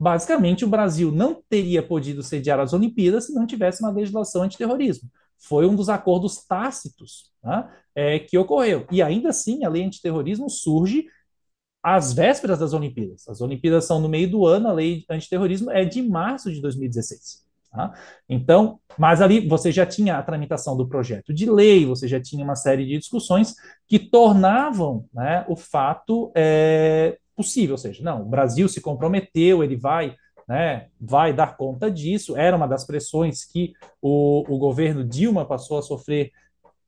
[0.00, 5.10] Basicamente, o Brasil não teria podido sediar as Olimpíadas se não tivesse uma legislação antiterrorismo.
[5.38, 8.86] Foi um dos acordos tácitos né, é, que ocorreu.
[8.90, 11.06] E ainda assim, a lei antiterrorismo surge
[11.82, 13.28] às vésperas das Olimpíadas.
[13.28, 17.46] As Olimpíadas são no meio do ano, a lei antiterrorismo é de março de 2016.
[17.70, 17.92] Tá?
[18.28, 22.42] Então, mas ali você já tinha a tramitação do projeto de lei, você já tinha
[22.42, 23.54] uma série de discussões
[23.86, 29.76] que tornavam né, o fato é, possível, ou seja, não, o Brasil se comprometeu, ele
[29.76, 30.16] vai,
[30.48, 35.78] né, vai dar conta disso, era uma das pressões que o, o governo Dilma passou
[35.78, 36.32] a sofrer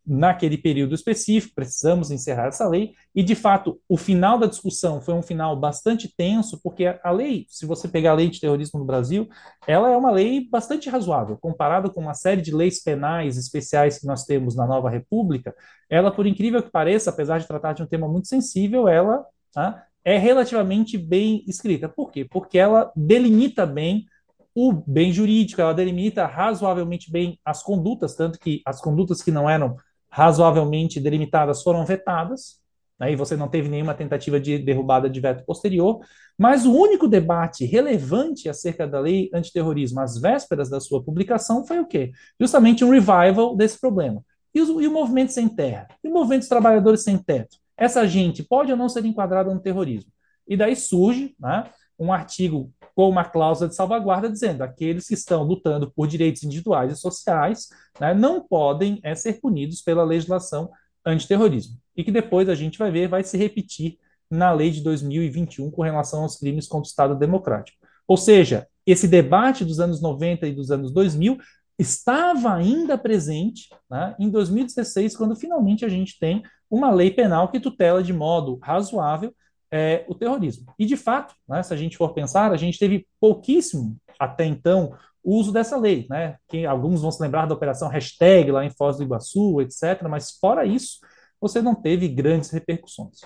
[0.06, 5.14] naquele período específico, precisamos encerrar essa lei, e de fato o final da discussão foi
[5.14, 8.86] um final bastante tenso, porque a lei, se você pegar a lei de terrorismo no
[8.86, 9.28] Brasil,
[9.66, 14.06] ela é uma lei bastante razoável, comparada com uma série de leis penais especiais que
[14.06, 15.54] nós temos na nova república,
[15.88, 19.84] ela, por incrível que pareça, apesar de tratar de um tema muito sensível, ela tá,
[20.04, 21.88] é relativamente bem escrita.
[21.88, 22.24] Por quê?
[22.24, 24.06] Porque ela delimita bem
[24.54, 29.48] o bem jurídico, ela delimita razoavelmente bem as condutas, tanto que as condutas que não
[29.48, 29.76] eram
[30.10, 32.60] razoavelmente delimitadas foram vetadas,
[32.98, 36.00] aí né, você não teve nenhuma tentativa de derrubada de veto posterior,
[36.36, 41.78] mas o único debate relevante acerca da lei antiterrorismo às vésperas da sua publicação foi
[41.78, 42.12] o quê?
[42.38, 44.22] Justamente um revival desse problema.
[44.54, 45.86] E, os, e o movimento sem terra?
[46.02, 47.56] E o movimento dos trabalhadores sem teto?
[47.76, 50.10] Essa gente pode ou não ser enquadrada no terrorismo?
[50.46, 51.64] E daí surge né,
[51.98, 56.92] um artigo com uma cláusula de salvaguarda dizendo aqueles que estão lutando por direitos individuais
[56.92, 60.70] e sociais né, não podem é, ser punidos pela legislação
[61.02, 61.78] antiterrorismo.
[61.96, 63.96] E que depois a gente vai ver, vai se repetir
[64.30, 67.78] na lei de 2021 com relação aos crimes contra o Estado Democrático.
[68.06, 71.38] Ou seja, esse debate dos anos 90 e dos anos 2000
[71.78, 77.60] estava ainda presente né, em 2016, quando finalmente a gente tem uma lei penal que
[77.60, 79.34] tutela de modo razoável
[79.70, 80.72] é, o terrorismo.
[80.78, 84.96] E, de fato, né, se a gente for pensar, a gente teve pouquíssimo, até então,
[85.22, 86.06] uso dessa lei.
[86.10, 86.36] Né?
[86.48, 90.02] Que alguns vão se lembrar da operação hashtag lá em Foz do Iguaçu, etc.
[90.08, 90.98] Mas, fora isso,
[91.40, 93.20] você não teve grandes repercussões.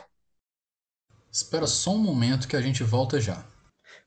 [1.31, 3.45] Espera só um momento que a gente volta já.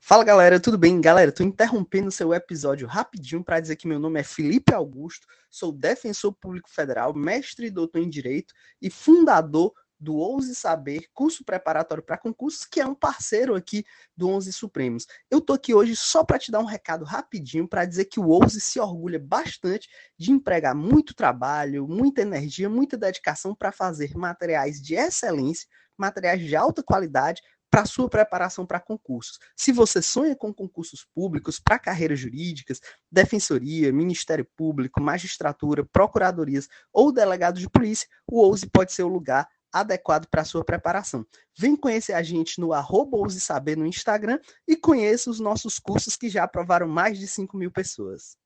[0.00, 1.00] Fala galera, tudo bem?
[1.00, 5.72] Galera, tô interrompendo seu episódio rapidinho para dizer que meu nome é Felipe Augusto, sou
[5.72, 12.02] defensor público federal, mestre e doutor em direito e fundador do Ouse Saber, curso preparatório
[12.02, 13.84] para concursos, que é um parceiro aqui
[14.16, 15.06] do Onze Supremos.
[15.30, 18.28] Eu tô aqui hoje só para te dar um recado rapidinho para dizer que o
[18.28, 24.80] Ouse se orgulha bastante de empregar muito trabalho, muita energia, muita dedicação para fazer materiais
[24.80, 29.38] de excelência, materiais de alta qualidade para sua preparação para concursos.
[29.54, 32.80] Se você sonha com concursos públicos para carreiras jurídicas,
[33.10, 39.46] defensoria, Ministério Público, magistratura, procuradorias ou delegado de polícia, o Ouse pode ser o lugar
[39.72, 41.26] adequado para sua preparação.
[41.56, 46.28] Vem conhecer a gente no arroba Saber no Instagram e conheça os nossos cursos que
[46.28, 48.36] já aprovaram mais de 5 mil pessoas.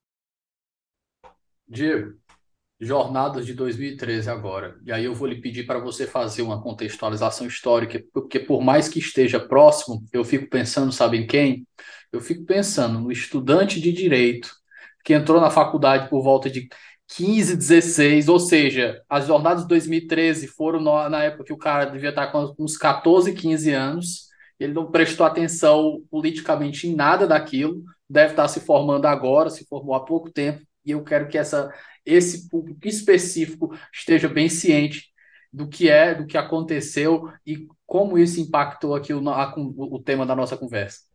[1.66, 2.18] Diego,
[2.80, 4.78] jornadas de 2013 agora.
[4.84, 8.88] E aí eu vou lhe pedir para você fazer uma contextualização histórica, porque por mais
[8.88, 11.66] que esteja próximo, eu fico pensando, sabe em quem?
[12.12, 14.50] Eu fico pensando no estudante de direito
[15.04, 16.68] que entrou na faculdade por volta de
[17.16, 22.10] 15, 16, ou seja, as jornadas de 2013 foram na época que o cara devia
[22.10, 28.32] estar com uns 14, 15 anos, ele não prestou atenção politicamente em nada daquilo, deve
[28.32, 31.72] estar se formando agora, se formou há pouco tempo, e eu quero que essa,
[32.04, 35.12] esse público específico esteja bem ciente
[35.52, 40.24] do que é, do que aconteceu e como isso impactou aqui o, a, o tema
[40.24, 41.11] da nossa conversa.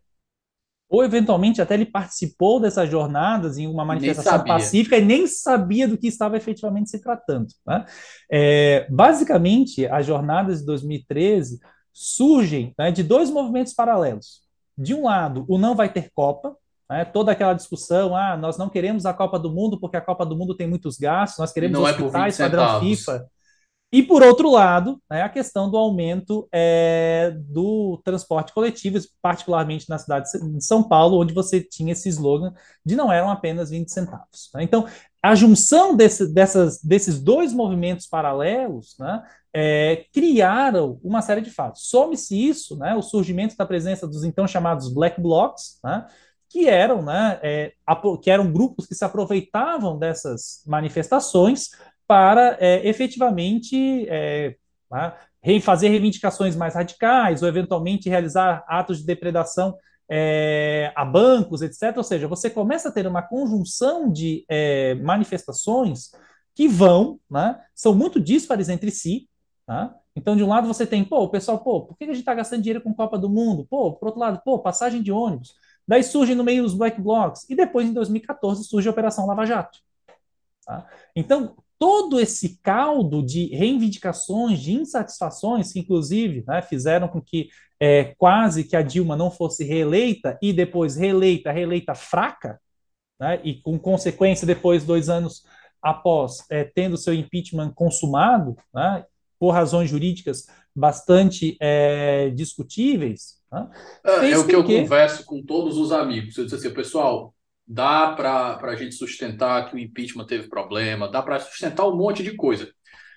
[0.89, 5.97] Ou eventualmente até ele participou dessas jornadas em uma manifestação pacífica e nem sabia do
[5.97, 7.47] que estava efetivamente se tratando.
[7.65, 7.85] Né?
[8.31, 11.59] É, basicamente, as jornadas de 2013
[11.91, 14.41] surgem né, de dois movimentos paralelos.
[14.77, 16.55] De um lado, o não vai ter Copa,
[16.89, 20.25] né, toda aquela discussão, ah, nós não queremos a Copa do Mundo porque a Copa
[20.25, 23.27] do Mundo tem muitos gastos, nós queremos não é hospitais, é padrão FIFA.
[23.89, 29.97] E, por outro lado, né, a questão do aumento é, do transporte coletivo, particularmente na
[29.97, 32.53] cidade de São Paulo, onde você tinha esse slogan
[32.85, 34.49] de não eram apenas 20 centavos.
[34.53, 34.63] Né?
[34.63, 34.85] Então,
[35.23, 39.23] a junção desse, dessas, desses dois movimentos paralelos né,
[39.53, 41.89] é, criaram uma série de fatos.
[41.89, 46.05] Some-se isso, né, o surgimento da presença dos então chamados black blocs, né,
[46.49, 47.73] que eram, né, é,
[48.21, 51.69] que eram grupos que se aproveitavam dessas manifestações
[52.07, 54.55] para é, efetivamente é,
[54.89, 55.13] né,
[55.61, 59.75] fazer reivindicações mais radicais ou eventualmente realizar atos de depredação
[60.09, 61.95] é, a bancos, etc.
[61.97, 66.11] Ou seja, você começa a ter uma conjunção de é, manifestações
[66.55, 69.29] que vão, né, são muito díspares entre si.
[69.65, 69.93] Tá?
[70.15, 72.33] Então, de um lado você tem, pô, o pessoal, pô, por que a gente está
[72.33, 73.67] gastando dinheiro com Copa do Mundo?
[73.69, 75.53] Pô, por outro lado, pô, passagem de ônibus.
[75.87, 79.45] Daí surge no meio os black blocs e depois, em 2014, surge a Operação Lava
[79.45, 79.79] Jato.
[80.65, 80.85] Tá?
[81.15, 87.49] Então, todo esse caldo de reivindicações, de insatisfações, que inclusive né, fizeram com que
[87.79, 92.59] é, quase que a Dilma não fosse reeleita e depois reeleita, reeleita fraca,
[93.19, 95.43] né, e com consequência depois, dois anos
[95.81, 99.05] após, é, tendo seu impeachment consumado, né,
[99.39, 103.37] por razões jurídicas bastante é, discutíveis.
[103.51, 103.69] Né,
[104.03, 106.35] é, é o que eu converso com todos os amigos.
[106.37, 107.33] Eu disse assim, pessoal,
[107.67, 112.23] dá para a gente sustentar que o impeachment teve problema, dá para sustentar um monte
[112.23, 112.71] de coisa.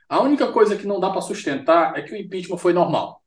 [0.08, 3.22] A única coisa que não dá para sustentar é que o impeachment foi normal.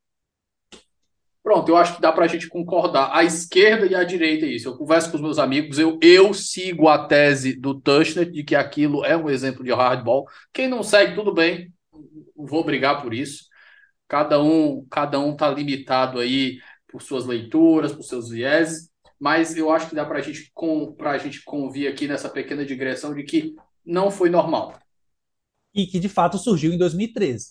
[1.42, 3.10] Pronto, eu acho que dá para a gente concordar.
[3.14, 4.68] A esquerda e a direita é isso.
[4.68, 8.56] Eu converso com os meus amigos, eu, eu sigo a tese do Tushnet de que
[8.56, 10.26] aquilo é um exemplo de hardball.
[10.54, 11.74] Quem não segue, tudo bem,
[12.36, 13.46] vou brigar por isso.
[14.08, 18.93] Cada um cada um está limitado aí por suas leituras, por seus vieses
[19.24, 20.52] mas eu acho que dá para gente
[21.00, 23.56] a gente convir aqui nessa pequena digressão de que
[23.86, 24.78] não foi normal.
[25.74, 27.48] E que de fato surgiu em 2013.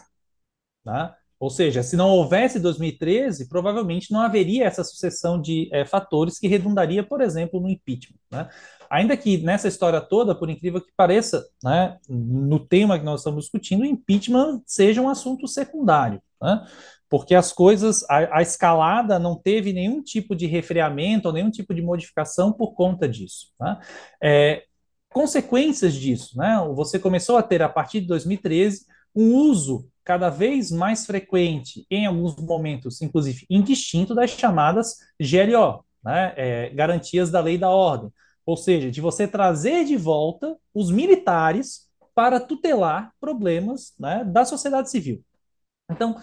[0.84, 1.14] Né?
[1.40, 6.46] Ou seja, se não houvesse 2013, provavelmente não haveria essa sucessão de é, fatores que
[6.46, 8.20] redundaria, por exemplo, no impeachment.
[8.30, 8.50] Né?
[8.90, 13.44] Ainda que nessa história toda, por incrível que pareça, né, no tema que nós estamos
[13.44, 16.20] discutindo, impeachment seja um assunto secundário.
[16.38, 16.66] Né?
[17.12, 21.74] Porque as coisas, a, a, escalada não teve nenhum tipo de refreamento ou nenhum tipo
[21.74, 23.52] de modificação por conta disso.
[23.60, 23.78] Né?
[24.22, 24.64] É,
[25.10, 26.56] consequências disso, né?
[26.74, 32.06] Você começou a ter, a partir de 2013, um uso cada vez mais frequente, em
[32.06, 36.32] alguns momentos, inclusive indistinto, das chamadas GLO, né?
[36.34, 38.10] É, garantias da lei da ordem.
[38.46, 44.90] Ou seja, de você trazer de volta os militares para tutelar problemas né, da sociedade
[44.90, 45.22] civil.
[45.90, 46.16] Então,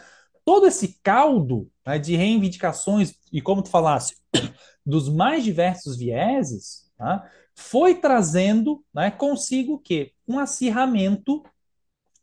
[0.49, 4.15] todo esse caldo né, de reivindicações, e como tu falasse,
[4.83, 10.11] dos mais diversos vieses, tá, foi trazendo né, consigo o quê?
[10.27, 11.43] Um acirramento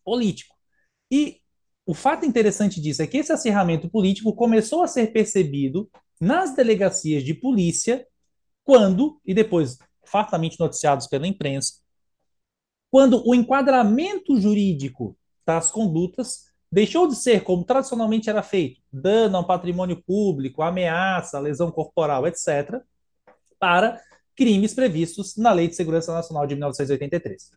[0.05, 0.57] político.
[1.09, 1.41] E
[1.87, 5.89] o fato interessante disso é que esse acirramento político começou a ser percebido
[6.21, 8.05] nas delegacias de polícia
[8.65, 11.75] quando, e depois fartamente noticiados pela imprensa,
[12.91, 15.17] quando o enquadramento jurídico
[15.47, 21.71] das condutas deixou de ser como tradicionalmente era feito, dano ao patrimônio público, ameaça, lesão
[21.73, 22.83] corporal, etc.,
[23.59, 23.99] para
[24.35, 27.53] crimes previstos na Lei de Segurança Nacional de 1983.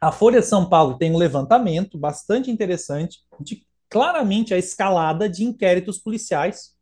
[0.00, 5.42] A Folha de São Paulo tem um levantamento bastante interessante de claramente a escalada de
[5.42, 6.76] inquéritos policiais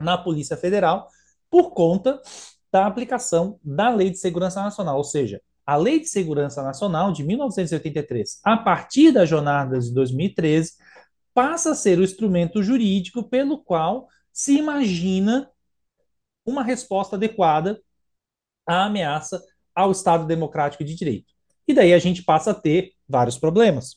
[0.00, 1.10] na Polícia Federal
[1.50, 2.22] por conta
[2.72, 7.24] da aplicação da Lei de Segurança Nacional, ou seja, a Lei de Segurança Nacional de
[7.24, 10.72] 1983, a partir das jornadas de 2013,
[11.32, 15.50] passa a ser o instrumento jurídico pelo qual se imagina
[16.44, 17.80] uma resposta adequada
[18.66, 19.42] à ameaça
[19.74, 21.32] ao Estado Democrático de Direito.
[21.66, 23.96] E daí a gente passa a ter vários problemas.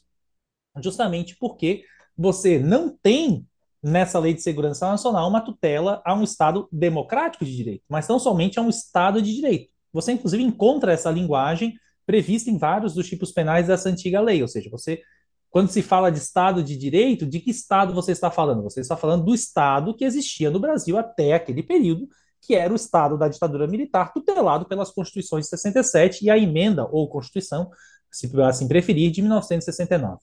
[0.81, 1.83] Justamente porque
[2.17, 3.45] você não tem
[3.81, 8.19] nessa Lei de Segurança Nacional uma tutela a um Estado democrático de direito, mas não
[8.19, 9.71] somente a um Estado de direito.
[9.97, 11.73] Você, inclusive, encontra essa linguagem
[12.05, 15.01] prevista em vários dos tipos penais dessa antiga lei, ou seja, você
[15.49, 18.63] Quando se fala de Estado de Direito, de que Estado você está falando?
[18.63, 22.07] Você está falando do Estado que existia no Brasil até aquele período,
[22.41, 26.87] que era o Estado da ditadura militar, tutelado pelas Constituições de 67 e a emenda
[26.91, 27.69] ou Constituição,
[28.11, 30.19] se assim preferir, de 1969.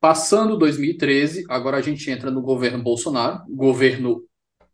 [0.00, 4.22] Passando 2013, agora a gente entra no governo Bolsonaro, governo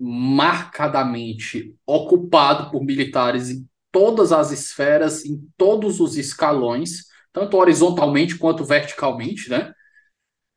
[0.05, 8.65] marcadamente ocupado por militares em todas as esferas, em todos os escalões, tanto horizontalmente quanto
[8.65, 9.73] verticalmente, né?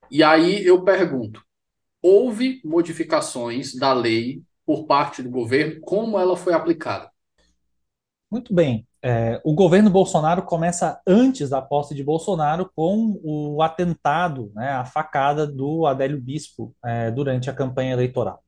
[0.10, 1.44] E aí eu pergunto:
[2.02, 5.80] houve modificações da lei por parte do governo?
[5.82, 7.12] Como ela foi aplicada?
[8.32, 8.88] Muito bem.
[9.00, 14.84] É, o governo Bolsonaro começa antes da posse de Bolsonaro com o atentado, né, a
[14.84, 18.44] facada do Adélio Bispo é, durante a campanha eleitoral.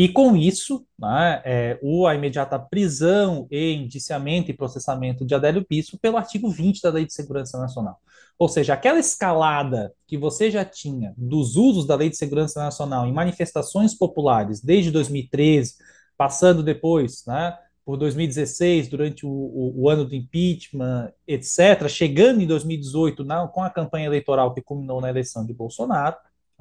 [0.00, 5.66] E com isso, né, é, o, a imediata prisão e indiciamento e processamento de Adélio
[5.68, 8.00] Bispo pelo artigo 20 da Lei de Segurança Nacional.
[8.38, 13.06] Ou seja, aquela escalada que você já tinha dos usos da Lei de Segurança Nacional
[13.06, 15.74] em manifestações populares desde 2013,
[16.16, 22.46] passando depois né, por 2016, durante o, o, o, ano do impeachment, etc., chegando em
[22.46, 26.16] 2018 na, com a campanha eleitoral que culminou na eleição de Bolsonaro,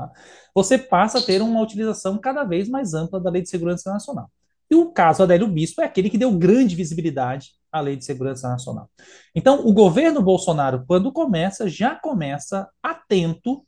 [0.08, 0.12] tá?
[0.56, 4.32] você passa a ter uma utilização cada vez mais ampla da Lei de Segurança Nacional.
[4.70, 8.48] E o caso Adélio Bispo é aquele que deu grande visibilidade à Lei de Segurança
[8.48, 8.90] Nacional.
[9.34, 13.66] Então, o governo Bolsonaro, quando começa, já começa atento,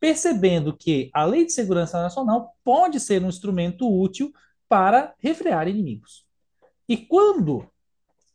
[0.00, 4.32] percebendo que a Lei de Segurança Nacional pode ser um instrumento útil
[4.68, 6.26] para refrear inimigos.
[6.88, 7.66] E quando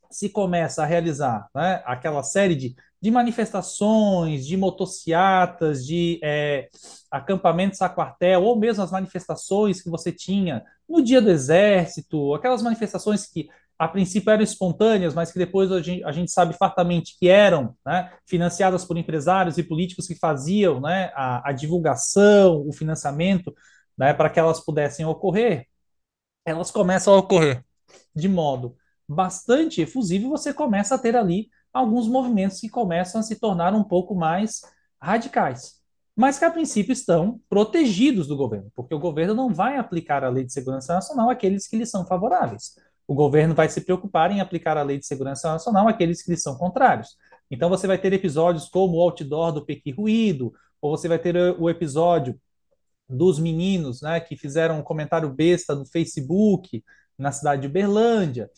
[0.10, 6.70] se começa a realizar né, aquela série de, de manifestações, de motociatas, de é,
[7.10, 12.62] acampamentos a quartel, ou mesmo as manifestações que você tinha no dia do exército, aquelas
[12.62, 13.48] manifestações que
[13.78, 17.74] a princípio eram espontâneas, mas que depois a gente, a gente sabe fartamente que eram
[17.86, 23.56] né, financiadas por empresários e políticos que faziam né, a, a divulgação, o financiamento
[23.98, 25.66] né, para que elas pudessem ocorrer,
[26.46, 27.64] elas começam a ocorrer.
[28.16, 28.76] de modo
[29.08, 33.84] bastante efusivo, você começa a ter ali alguns movimentos que começam a se tornar um
[33.84, 34.62] pouco mais
[35.02, 35.80] radicais,
[36.16, 40.30] mas que a princípio estão protegidos do governo, porque o governo não vai aplicar a
[40.30, 42.76] Lei de Segurança Nacional àqueles que lhe são favoráveis.
[43.08, 46.38] O governo vai se preocupar em aplicar a Lei de Segurança Nacional àqueles que lhe
[46.38, 47.18] são contrários.
[47.50, 51.36] Então você vai ter episódios como o outdoor do Pequi Ruído, ou você vai ter
[51.60, 52.40] o episódio
[53.08, 56.84] dos meninos né, que fizeram um comentário besta no Facebook,
[57.18, 58.52] na cidade de Uberlândia,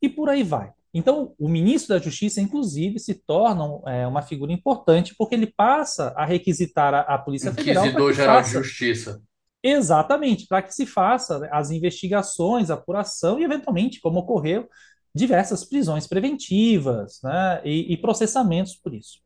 [0.00, 0.72] e por aí vai.
[0.94, 6.14] Então, o ministro da Justiça, inclusive, se torna é, uma figura importante porque ele passa
[6.16, 7.84] a requisitar a, a Polícia Federal.
[7.84, 9.20] Inquisidor-Geral de Justiça.
[9.60, 14.68] Exatamente, para que se faça as investigações, apuração e, eventualmente, como ocorreu,
[15.12, 19.18] diversas prisões preventivas né, e, e processamentos por isso.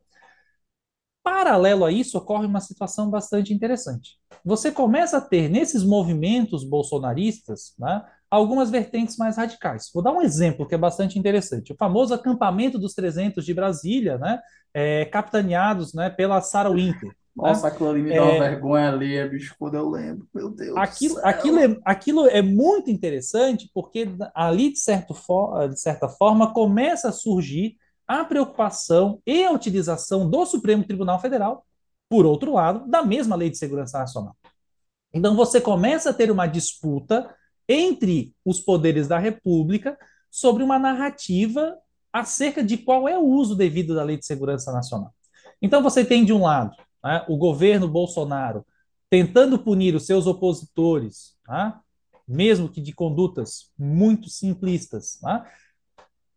[1.22, 4.16] Paralelo a isso, ocorre uma situação bastante interessante.
[4.42, 9.90] Você começa a ter nesses movimentos bolsonaristas né, algumas vertentes mais radicais.
[9.92, 11.72] Vou dar um exemplo que é bastante interessante.
[11.72, 14.40] O famoso acampamento dos 300 de Brasília, né,
[14.74, 17.08] é, capitaneados né, pela Sarah Winter.
[17.08, 17.14] Né?
[17.36, 17.72] Nossa, né?
[17.72, 20.26] aquilo ali me dá uma é, vergonha ali, bicho, quando eu lembro.
[20.34, 20.76] Meu Deus.
[20.76, 26.52] Aquilo, aquilo, é, aquilo é muito interessante porque ali, de, certo for, de certa forma,
[26.52, 27.76] começa a surgir
[28.06, 31.64] a preocupação e a utilização do Supremo Tribunal Federal,
[32.08, 34.34] por outro lado, da mesma Lei de Segurança Nacional.
[35.12, 37.34] Então você começa a ter uma disputa
[37.68, 39.98] entre os poderes da República
[40.30, 41.76] sobre uma narrativa
[42.12, 45.12] acerca de qual é o uso devido da Lei de Segurança Nacional.
[45.60, 48.64] Então você tem, de um lado, né, o governo Bolsonaro
[49.10, 51.74] tentando punir os seus opositores, né,
[52.26, 55.44] mesmo que de condutas muito simplistas, né,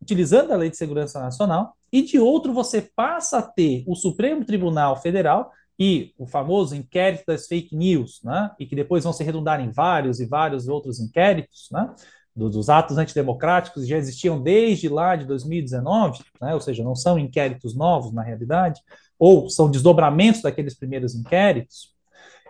[0.01, 4.45] utilizando a Lei de Segurança Nacional, e de outro você passa a ter o Supremo
[4.45, 5.51] Tribunal Federal
[5.84, 8.51] e o famoso inquérito das fake news, né?
[8.59, 11.91] e que depois vão se redundar em vários e vários outros inquéritos, né?
[12.36, 16.53] dos atos antidemocráticos já existiam desde lá de 2019, né?
[16.53, 18.79] ou seja, não são inquéritos novos na realidade,
[19.17, 21.95] ou são desdobramentos daqueles primeiros inquéritos.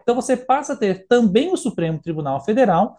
[0.04, 2.98] Então você passa a ter também o Supremo Tribunal Federal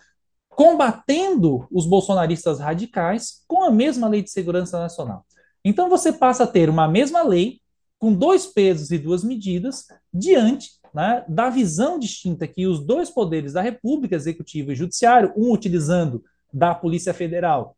[0.49, 5.27] combatendo os bolsonaristas radicais com a mesma lei de segurança nacional.
[5.63, 7.62] Então você passa a ter uma mesma lei
[8.03, 13.53] com dois pesos e duas medidas diante né, da visão distinta que os dois poderes
[13.53, 16.21] da República, Executivo e Judiciário, um utilizando
[16.53, 17.77] da Polícia Federal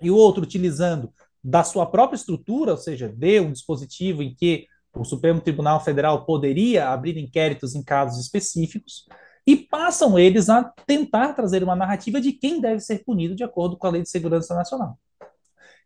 [0.00, 4.68] e o outro utilizando da sua própria estrutura, ou seja, de um dispositivo em que
[4.94, 9.06] o Supremo Tribunal Federal poderia abrir inquéritos em casos específicos,
[9.44, 13.76] e passam eles a tentar trazer uma narrativa de quem deve ser punido de acordo
[13.76, 14.96] com a Lei de Segurança Nacional.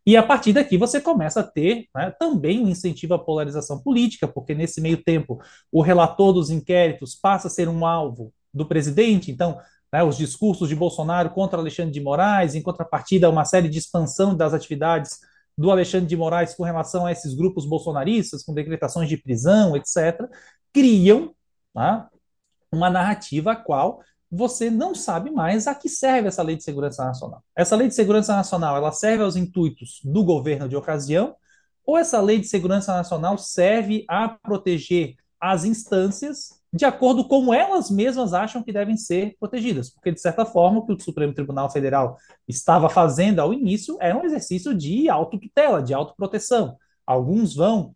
[0.05, 4.27] E a partir daqui você começa a ter né, também um incentivo à polarização política,
[4.27, 5.39] porque nesse meio tempo
[5.71, 9.57] o relator dos inquéritos passa a ser um alvo do presidente, então
[9.91, 14.35] né, os discursos de Bolsonaro contra Alexandre de Moraes, em contrapartida uma série de expansão
[14.35, 15.19] das atividades
[15.57, 20.27] do Alexandre de Moraes com relação a esses grupos bolsonaristas, com decretações de prisão, etc.,
[20.73, 21.33] criam
[21.75, 22.07] né,
[22.71, 24.01] uma narrativa a qual
[24.35, 27.43] você não sabe mais a que serve essa Lei de Segurança Nacional.
[27.55, 31.35] Essa Lei de Segurança Nacional, ela serve aos intuitos do governo de ocasião,
[31.85, 37.91] ou essa Lei de Segurança Nacional serve a proteger as instâncias de acordo com elas
[37.91, 39.91] mesmas acham que devem ser protegidas.
[39.91, 42.17] Porque, de certa forma, o que o Supremo Tribunal Federal
[42.47, 46.75] estava fazendo ao início era um exercício de autotutela, de autoproteção.
[47.05, 47.95] Alguns vão,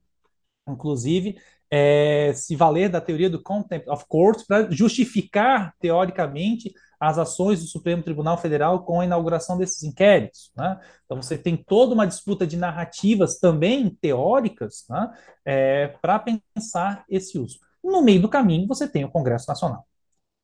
[0.69, 7.59] inclusive, é, se valer da teoria do contempt of court para justificar, teoricamente, as ações
[7.59, 10.51] do Supremo Tribunal Federal com a inauguração desses inquéritos.
[10.55, 10.79] Né?
[11.05, 15.11] Então, você tem toda uma disputa de narrativas também teóricas né,
[15.45, 17.59] é, para pensar esse uso.
[17.83, 19.85] No meio do caminho, você tem o Congresso Nacional.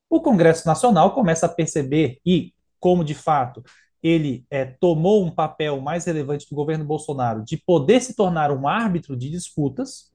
[0.08, 3.62] O Congresso Nacional começa a perceber, e como de fato
[4.02, 8.68] ele é, tomou um papel mais relevante do governo Bolsonaro de poder se tornar um
[8.68, 10.12] árbitro de disputas,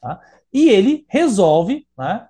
[0.00, 0.20] tá?
[0.52, 2.28] e ele resolve, né,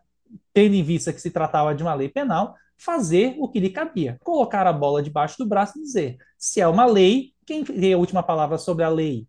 [0.52, 4.18] tendo em vista que se tratava de uma lei penal, fazer o que lhe cabia,
[4.22, 7.98] colocar a bola debaixo do braço e dizer: se é uma lei, quem tem a
[7.98, 9.26] última palavra sobre a lei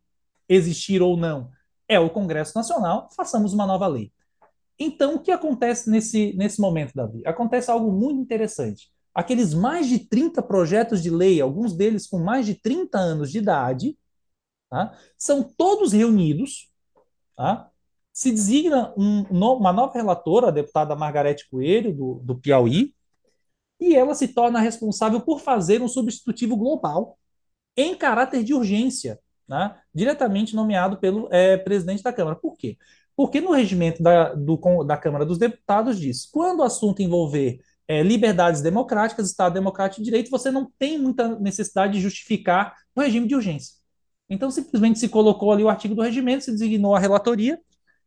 [0.47, 1.49] existir ou não
[1.91, 4.13] é o Congresso Nacional, façamos uma nova lei.
[4.79, 7.21] Então, o que acontece nesse, nesse momento, Davi?
[7.25, 8.89] Acontece algo muito interessante.
[9.13, 13.39] Aqueles mais de 30 projetos de lei, alguns deles com mais de 30 anos de
[13.39, 13.97] idade,
[14.69, 14.97] tá?
[15.17, 16.71] são todos reunidos,
[17.35, 17.69] tá?
[18.21, 22.93] Se designa um, uma nova relatora, a deputada Margarete Coelho, do, do Piauí,
[23.79, 27.17] e ela se torna responsável por fazer um substitutivo global
[27.75, 29.19] em caráter de urgência,
[29.49, 29.75] né?
[29.91, 32.35] diretamente nomeado pelo é, presidente da Câmara.
[32.35, 32.77] Por quê?
[33.15, 38.03] Porque no regimento da, do, da Câmara dos Deputados diz: quando o assunto envolver é,
[38.03, 43.27] liberdades democráticas, Estado democrático de direito, você não tem muita necessidade de justificar o regime
[43.27, 43.77] de urgência.
[44.29, 47.59] Então, simplesmente se colocou ali o artigo do regimento, se designou a relatoria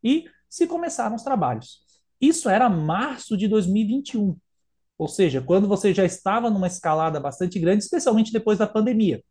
[0.05, 1.81] e se começaram os trabalhos.
[2.21, 4.37] Isso era março de 2021.
[4.97, 9.23] Ou seja, quando você já estava numa escalada bastante grande, especialmente depois da pandemia.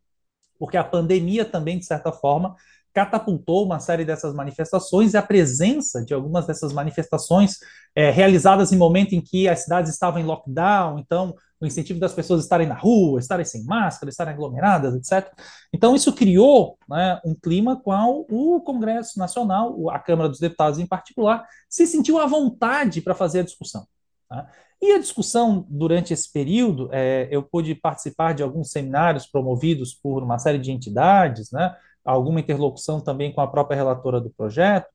[0.59, 2.55] Porque a pandemia também, de certa forma,
[2.93, 7.57] catapultou uma série dessas manifestações e a presença de algumas dessas manifestações
[7.95, 12.13] é, realizadas em momento em que as cidades estavam em lockdown, então o incentivo das
[12.13, 15.31] pessoas estarem na rua, estarem sem máscara, estarem aglomeradas, etc.
[15.73, 20.85] Então isso criou né, um clima qual o Congresso Nacional, a Câmara dos Deputados em
[20.85, 23.87] particular, se sentiu à vontade para fazer a discussão.
[24.29, 24.47] Tá?
[24.81, 30.21] E a discussão durante esse período, é, eu pude participar de alguns seminários promovidos por
[30.21, 31.73] uma série de entidades, né,
[32.03, 34.87] alguma interlocução também com a própria relatora do projeto,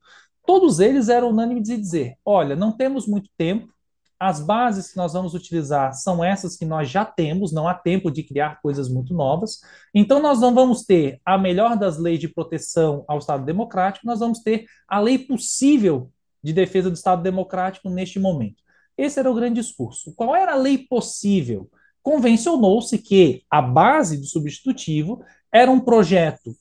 [0.47, 3.73] todos eles eram unânimes em dizer: olha, não temos muito tempo,
[4.19, 8.11] as bases que nós vamos utilizar são essas que nós já temos, não há tempo
[8.11, 9.61] de criar coisas muito novas.
[9.95, 14.19] Então, nós não vamos ter a melhor das leis de proteção ao Estado Democrático, nós
[14.19, 16.11] vamos ter a lei possível
[16.43, 18.63] de defesa do Estado Democrático neste momento.
[18.97, 20.13] Esse era o grande discurso.
[20.17, 21.71] Qual era a lei possível?
[22.03, 26.57] Convencionou-se que a base do substitutivo era um projeto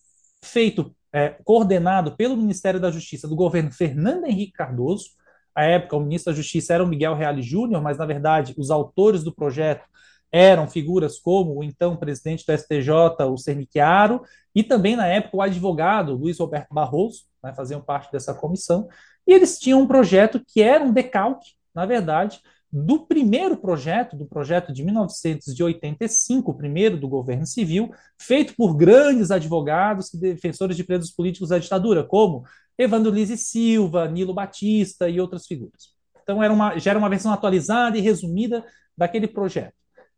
[0.47, 5.09] feito, é, coordenado pelo Ministério da Justiça do governo Fernando Henrique Cardoso.
[5.55, 8.69] À época, o ministro da Justiça era o Miguel Reale Júnior, mas, na verdade, os
[8.69, 9.85] autores do projeto
[10.31, 14.21] eram figuras como o então presidente do STJ, o Cernichiaro,
[14.53, 18.87] e também, na época, o advogado Luiz Roberto Barroso, né, faziam parte dessa comissão.
[19.25, 22.39] E eles tinham um projeto que era um decalque, na verdade,
[22.85, 29.31] do primeiro projeto, do projeto de 1985, o primeiro do governo civil, feito por grandes
[29.31, 32.43] advogados e defensores de presos políticos da ditadura, como
[32.77, 35.95] Evandro Lise Silva, Nilo Batista e outras figuras.
[36.21, 38.63] Então era uma, já era uma versão atualizada e resumida
[38.95, 39.73] daquele projeto.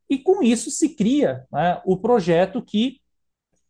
[0.09, 2.99] E com isso se cria né, o projeto que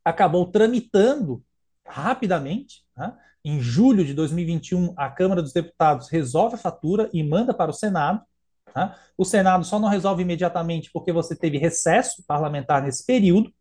[0.04, 1.44] acabou tramitando
[1.86, 2.84] rapidamente.
[2.98, 3.14] Né?
[3.44, 7.74] Em julho de 2021, a Câmara dos Deputados resolve a fatura e manda para o
[7.74, 8.22] Senado.
[8.74, 8.98] Tá?
[9.18, 13.54] O Senado só não resolve imediatamente porque você teve recesso parlamentar nesse período.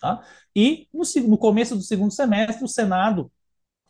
[0.00, 0.22] Tá?
[0.54, 3.30] E no, no começo do segundo semestre, o Senado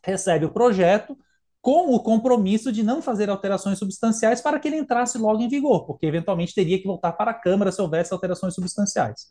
[0.04, 1.16] recebe o projeto
[1.60, 5.86] com o compromisso de não fazer alterações substanciais para que ele entrasse logo em vigor,
[5.86, 9.28] porque eventualmente teria que voltar para a Câmara se houvesse alterações substanciais.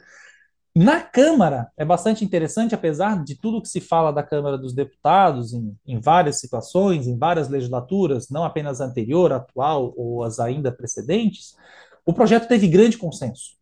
[0.74, 5.53] Na Câmara, é bastante interessante, apesar de tudo que se fala da Câmara dos Deputados,
[5.53, 11.55] em, em, várias situações, em várias legislaturas, não apenas anterior, atual ou as ainda precedentes,
[12.05, 13.57] o projeto teve grande consenso.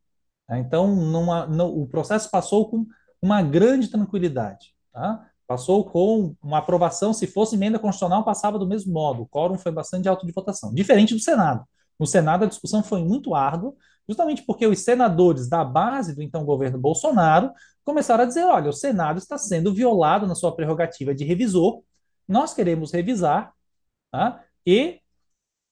[0.48, 0.60] Né?
[0.60, 2.86] Então, numa, o processo passou com
[3.20, 4.76] uma grande tranquilidade.
[4.94, 5.28] Tá?
[5.48, 9.24] Passou com uma aprovação, se fosse emenda constitucional, passava do mesmo modo.
[9.24, 10.72] O quórum foi bastante alto de votação.
[10.76, 11.66] Diferente do Senado.
[12.00, 13.74] No Senado, a discussão foi muito árdua,
[14.10, 17.52] justamente porque os senadores da base do então governo Bolsonaro
[17.86, 21.84] começaram a dizer: olha, o Senado está sendo violado na sua prerrogativa de revisor,
[22.28, 23.54] nós queremos revisar,
[24.12, 24.44] tá?
[24.66, 25.00] e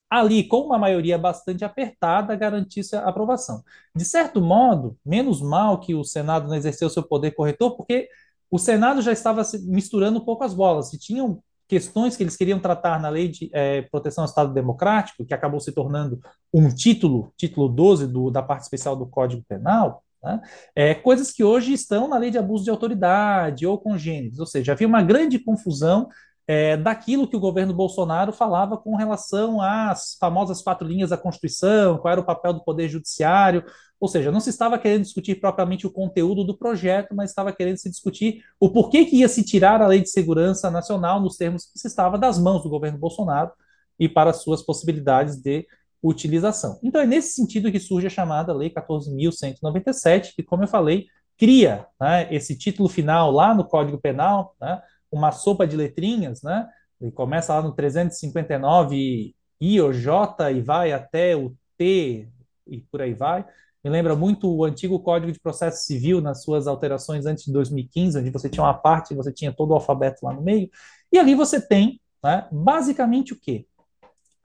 [0.09, 3.63] ali, com uma maioria bastante apertada, garantisse a aprovação.
[3.95, 8.07] De certo modo, menos mal que o Senado não exerceu seu poder corretor, porque
[8.49, 10.89] o Senado já estava misturando um pouco as bolas.
[10.89, 15.25] Se tinham questões que eles queriam tratar na lei de é, proteção ao Estado Democrático,
[15.25, 16.19] que acabou se tornando
[16.53, 20.41] um título, título 12 do, da parte especial do Código Penal, né?
[20.75, 24.71] é, coisas que hoje estão na lei de abuso de autoridade ou congêneres, ou seja,
[24.71, 26.07] havia uma grande confusão
[26.47, 31.97] é, daquilo que o governo Bolsonaro falava com relação às famosas quatro linhas da Constituição,
[31.97, 33.65] qual era o papel do Poder Judiciário,
[33.99, 37.77] ou seja, não se estava querendo discutir propriamente o conteúdo do projeto, mas estava querendo
[37.77, 41.65] se discutir o porquê que ia se tirar a Lei de Segurança Nacional nos termos
[41.65, 43.51] que se estava das mãos do governo Bolsonaro
[43.99, 45.67] e para suas possibilidades de
[46.01, 46.79] utilização.
[46.83, 51.87] Então é nesse sentido que surge a chamada Lei 14.197, que, como eu falei, cria
[51.99, 54.79] né, esse título final lá no Código Penal, né,
[55.11, 56.67] uma sopa de letrinhas, né?
[57.01, 62.27] E começa lá no 359 I ou J e vai até o T
[62.65, 63.45] e por aí vai.
[63.83, 68.19] Me lembra muito o antigo Código de Processo Civil nas suas alterações antes de 2015,
[68.19, 70.69] onde você tinha uma parte e você tinha todo o alfabeto lá no meio.
[71.11, 73.65] E ali você tem, né, basicamente o quê?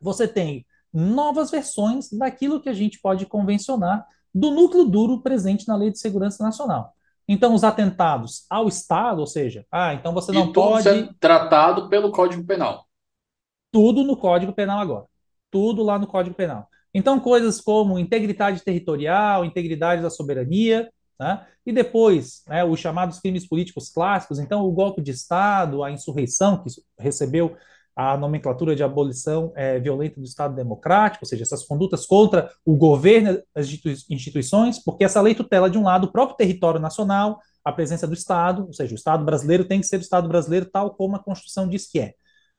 [0.00, 5.76] Você tem novas versões daquilo que a gente pode convencionar do núcleo duro presente na
[5.76, 6.94] Lei de Segurança Nacional.
[7.32, 10.82] Então, os atentados ao Estado, ou seja, ah, então você não e tudo pode.
[10.82, 12.84] sendo tratado pelo Código Penal.
[13.72, 15.06] Tudo no Código Penal agora.
[15.50, 16.68] Tudo lá no Código Penal.
[16.92, 21.46] Então, coisas como integridade territorial, integridade da soberania, né?
[21.64, 26.62] e depois né, os chamados crimes políticos clássicos, então o golpe de Estado, a insurreição,
[26.62, 26.68] que
[26.98, 27.56] recebeu
[27.94, 32.74] a nomenclatura de abolição é, violenta do Estado Democrático, ou seja, essas condutas contra o
[32.76, 33.68] governo as
[34.08, 38.14] instituições, porque essa lei tutela, de um lado, o próprio território nacional, a presença do
[38.14, 41.22] Estado, ou seja, o Estado brasileiro tem que ser o Estado brasileiro tal como a
[41.22, 42.14] Constituição diz que é.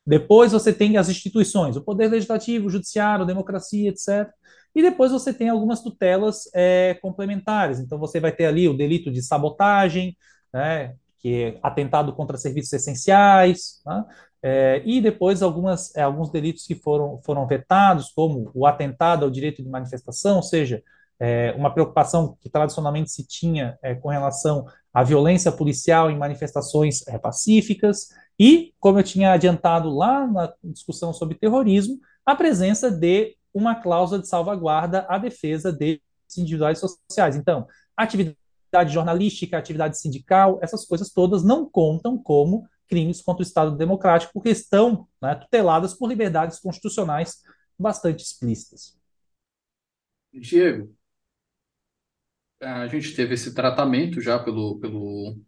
[0.06, 4.30] Depois você tem as instituições, o poder legislativo, o judiciário, a democracia, etc.
[4.76, 7.80] E depois você tem algumas tutelas é, complementares.
[7.80, 10.18] Então você vai ter ali o delito de sabotagem,
[10.54, 14.04] né, que é atentado contra serviços essenciais, né,
[14.44, 19.32] é, e depois algumas, é, alguns delitos que foram, foram vetados, como o atentado ao
[19.32, 20.84] direito de manifestação, ou seja,
[21.18, 27.08] é, uma preocupação que tradicionalmente se tinha é, com relação à violência policial em manifestações
[27.08, 33.38] é, pacíficas, e, como eu tinha adiantado lá na discussão sobre terrorismo, a presença de
[33.54, 36.02] uma cláusula de salvaguarda à defesa de
[36.38, 37.38] individuais sociais.
[37.38, 37.66] Então,
[37.96, 44.32] atividade jornalística, atividade sindical, essas coisas todas não contam como crimes contra o Estado Democrático,
[44.34, 47.42] porque estão né, tuteladas por liberdades constitucionais
[47.78, 48.96] bastante explícitas.
[50.32, 50.96] Diego,
[52.62, 55.40] a gente teve esse tratamento já pelo, pelo,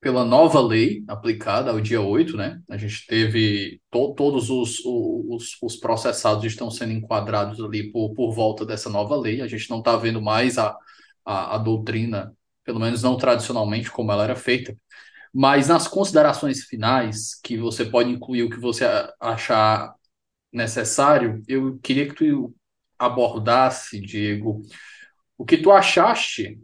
[0.00, 2.62] pela nova lei aplicada ao dia 8, né?
[2.70, 8.32] A gente teve to, todos os, os, os, processados estão sendo enquadrados ali por, por
[8.32, 9.40] volta dessa nova lei.
[9.40, 10.76] A gente não está vendo mais a,
[11.24, 12.32] a, a doutrina,
[12.64, 14.76] pelo menos não tradicionalmente, como ela era feita.
[15.32, 18.84] Mas nas considerações finais, que você pode incluir o que você
[19.20, 19.94] achar
[20.52, 22.54] necessário, eu queria que tu
[22.98, 24.62] abordasse, Diego,
[25.38, 26.60] o que tu achaste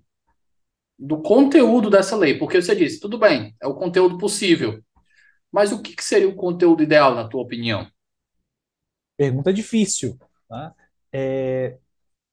[0.98, 4.82] do conteúdo dessa lei, porque você disse, tudo bem, é o conteúdo possível,
[5.52, 7.90] mas o que, seria o conteúdo ideal, na tua opinião?
[9.16, 10.18] Pergunta difícil.
[10.48, 10.74] Tá?
[11.12, 11.78] É,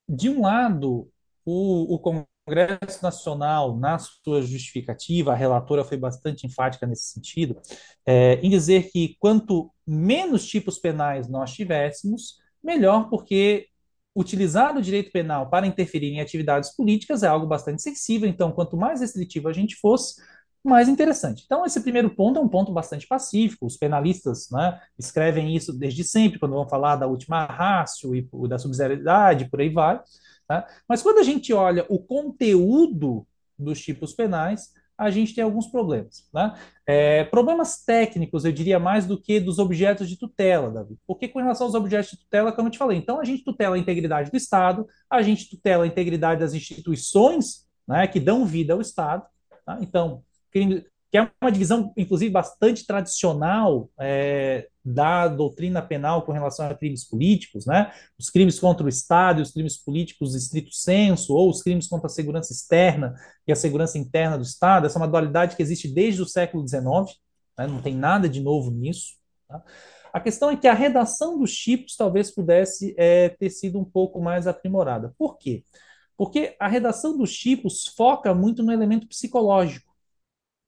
[0.07, 1.09] de um lado,
[1.45, 1.99] o, o
[2.45, 7.59] Congresso Nacional, na sua justificativa, a relatora foi bastante enfática nesse sentido,
[8.05, 13.67] é, em dizer que quanto menos tipos penais nós tivéssemos, melhor, porque
[14.15, 18.77] utilizar o direito penal para interferir em atividades políticas é algo bastante sensível, então, quanto
[18.77, 20.21] mais restritivo a gente fosse,
[20.63, 21.43] mais interessante.
[21.45, 23.65] Então, esse primeiro ponto é um ponto bastante pacífico.
[23.65, 28.57] Os penalistas né, escrevem isso desde sempre, quando vão falar da última rácio e da
[28.57, 30.01] subsidiariedade, por aí vai.
[30.47, 30.65] Tá?
[30.87, 33.27] Mas quando a gente olha o conteúdo
[33.59, 36.27] dos tipos penais, a gente tem alguns problemas.
[36.33, 36.53] Né?
[36.85, 40.97] É, problemas técnicos, eu diria mais do que dos objetos de tutela, Davi.
[41.05, 43.75] Porque com relação aos objetos de tutela, como eu te falei, então a gente tutela
[43.75, 48.73] a integridade do Estado, a gente tutela a integridade das instituições né, que dão vida
[48.73, 49.25] ao Estado.
[49.65, 49.77] Tá?
[49.81, 50.23] Então,
[50.53, 57.07] que é uma divisão, inclusive, bastante tradicional é, da doutrina penal com relação a crimes
[57.07, 57.93] políticos, né?
[58.17, 62.09] Os crimes contra o Estado, os crimes políticos estrito senso, ou os crimes contra a
[62.09, 63.13] segurança externa
[63.47, 64.87] e a segurança interna do Estado.
[64.87, 66.83] Essa é uma dualidade que existe desde o século XIX,
[67.57, 67.67] né?
[67.67, 69.13] não tem nada de novo nisso.
[69.47, 69.63] Tá?
[70.11, 74.19] A questão é que a redação dos tipos talvez pudesse é, ter sido um pouco
[74.19, 75.13] mais aprimorada.
[75.15, 75.63] Por quê?
[76.17, 79.92] Porque a redação dos tipos foca muito no elemento psicológico.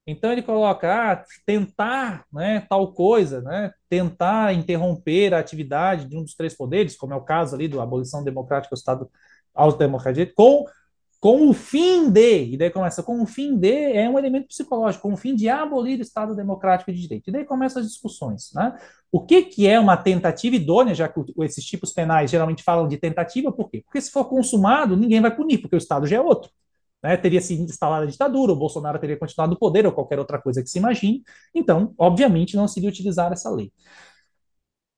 [0.07, 6.23] Então ele coloca ah, tentar né, tal coisa, né, tentar interromper a atividade de um
[6.23, 9.09] dos três poderes, como é o caso ali do abolição democrática do Estado
[9.53, 10.65] autodemocrático, com
[11.25, 15.07] com o fim de, e daí começa, com o fim de é um elemento psicológico,
[15.07, 17.29] com o fim de abolir o Estado democrático de direito.
[17.29, 18.51] E daí começam as discussões.
[18.53, 18.77] Né?
[19.11, 22.97] O que, que é uma tentativa idônea, já que esses tipos penais geralmente falam de
[22.97, 23.81] tentativa, por quê?
[23.83, 26.51] Porque se for consumado, ninguém vai punir, porque o Estado já é outro
[27.05, 30.41] né, teria se instalado a ditadura, o Bolsonaro teria continuado no poder, ou qualquer outra
[30.41, 31.23] coisa que se imagine.
[31.53, 33.71] Então, obviamente, não seria utilizar essa lei.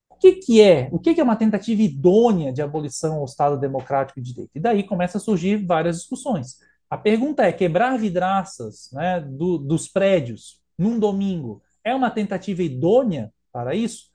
[0.09, 0.89] O que, que é?
[0.91, 4.51] O que, que é uma tentativa idônea de abolição ao Estado democrático de direito?
[4.55, 6.57] E daí começa a surgir várias discussões.
[6.89, 13.31] A pergunta é: quebrar vidraças né, do, dos prédios num domingo é uma tentativa idônea
[13.51, 14.07] para isso?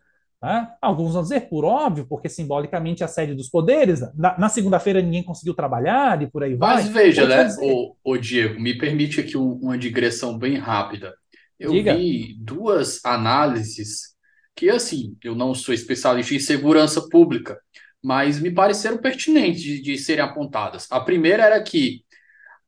[0.43, 0.69] Né?
[0.81, 4.01] Alguns vão dizer, por óbvio, porque simbolicamente a sede dos poderes.
[4.17, 6.75] Na, na segunda-feira ninguém conseguiu trabalhar e por aí vai.
[6.75, 11.15] Mas veja, né, o, o, Diego, me permite aqui um, uma digressão bem rápida.
[11.61, 11.95] Eu Diga.
[11.95, 14.17] vi duas análises
[14.57, 17.57] que, assim, eu não sou especialista em segurança pública,
[18.03, 20.89] mas me pareceram pertinentes de, de serem apontadas.
[20.91, 22.05] A primeira era que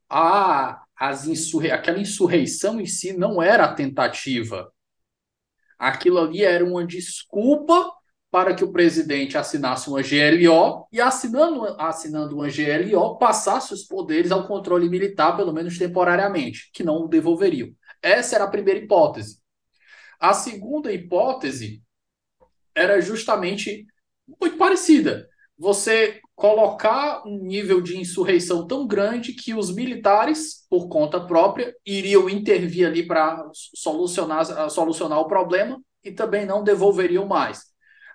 [0.09, 1.73] a, as insurre...
[1.73, 4.71] aquela insurreição em si não era a tentativa
[5.79, 7.91] Aquilo ali era uma desculpa
[8.31, 14.33] para que o presidente assinasse uma GLO e, assinando, assinando uma GLO, passasse os poderes
[14.33, 17.71] ao controle militar, pelo menos temporariamente, que não o devolveriam.
[18.03, 19.39] Essa era a primeira hipótese.
[20.19, 21.81] A segunda hipótese
[22.75, 23.87] era justamente
[24.41, 25.29] muito parecida.
[25.57, 32.29] Você colocar um nível de insurreição tão grande que os militares, por conta própria, iriam
[32.29, 37.63] intervir ali para solucionar, solucionar o problema e também não devolveriam mais.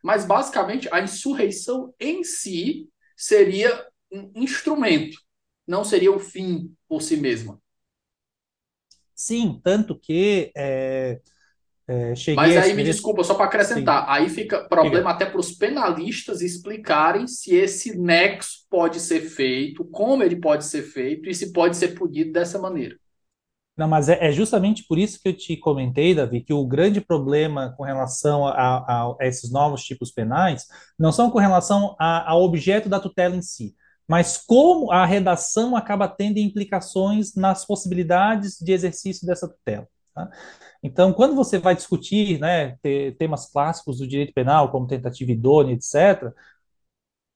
[0.03, 5.17] Mas, basicamente, a insurreição em si seria um instrumento,
[5.67, 7.59] não seria o fim por si mesma.
[9.13, 11.19] Sim, tanto que é,
[11.91, 14.11] é, Mas aí me desculpa, só para acrescentar, Sim.
[14.11, 20.21] aí fica problema até para os penalistas explicarem se esse nexo pode ser feito, como
[20.21, 22.95] ele pode ser feito e se pode ser punido dessa maneira.
[23.75, 27.01] Não, mas é, é justamente por isso que eu te comentei, Davi, que o grande
[27.01, 30.67] problema com relação a, a, a esses novos tipos penais
[30.97, 33.73] não são com relação ao objeto da tutela em si,
[34.07, 39.87] mas como a redação acaba tendo implicações nas possibilidades de exercício dessa tutela.
[40.13, 40.29] Tá?
[40.81, 42.77] Então, quando você vai discutir né,
[43.17, 46.33] temas clássicos do direito penal, como tentativa idônea, etc.,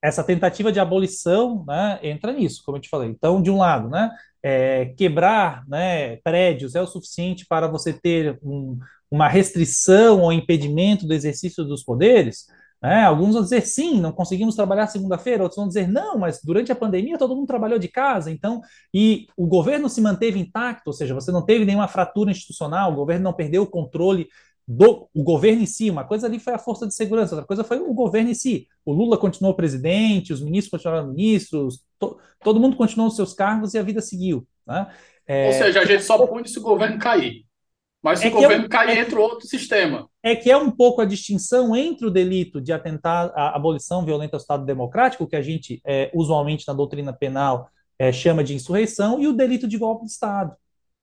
[0.02, 3.08] essa tentativa de abolição né, entra nisso, como eu te falei.
[3.08, 4.10] Então, de um lado, né,
[4.42, 8.78] é, quebrar né, prédios é o suficiente para você ter um,
[9.10, 12.46] uma restrição ou impedimento do exercício dos poderes,
[12.84, 13.02] né?
[13.02, 16.76] Alguns vão dizer sim, não conseguimos trabalhar segunda-feira, outros vão dizer não, mas durante a
[16.76, 18.60] pandemia todo mundo trabalhou de casa, então,
[18.92, 22.94] e o governo se manteve intacto, ou seja, você não teve nenhuma fratura institucional, o
[22.94, 24.28] governo não perdeu o controle
[24.68, 25.88] do o governo em si.
[25.88, 28.68] Uma coisa ali foi a força de segurança, outra coisa foi o governo em si.
[28.84, 33.72] O Lula continuou presidente, os ministros continuaram ministros, to, todo mundo continuou os seus cargos
[33.72, 34.46] e a vida seguiu.
[34.66, 34.86] Né?
[35.26, 37.43] É, Ou seja, a gente só pune se o governo cair.
[38.04, 40.06] Mas se é o governo é, cair, é, entra outro sistema.
[40.22, 44.36] É que é um pouco a distinção entre o delito de atentar à abolição violenta
[44.36, 49.18] do Estado democrático, que a gente é, usualmente na doutrina penal é, chama de insurreição,
[49.22, 50.54] e o delito de golpe de Estado.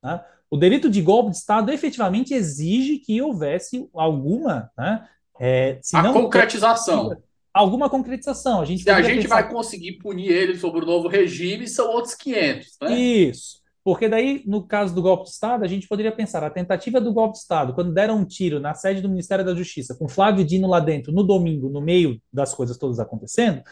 [0.03, 0.23] Né?
[0.51, 4.69] O delito de golpe de Estado efetivamente exige que houvesse alguma.
[4.77, 5.03] Né,
[5.39, 7.17] é, a não, concretização.
[7.51, 8.61] Alguma concretização.
[8.61, 9.41] A gente se a gente pensar...
[9.41, 12.77] vai conseguir punir ele sobre o novo regime, são outros 500.
[12.83, 12.95] Né?
[12.95, 13.60] Isso.
[13.83, 17.11] Porque daí, no caso do golpe de Estado, a gente poderia pensar, a tentativa do
[17.11, 20.45] golpe de Estado, quando deram um tiro na sede do Ministério da Justiça, com Flávio
[20.45, 23.63] Dino lá dentro, no domingo, no meio das coisas todas acontecendo,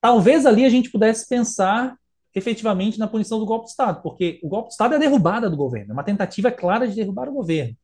[0.00, 1.96] talvez ali a gente pudesse pensar
[2.34, 5.50] efetivamente na punição do golpe de Estado, porque o golpe de Estado é a derrubada
[5.50, 7.76] do governo, é uma tentativa clara de derrubar o governo.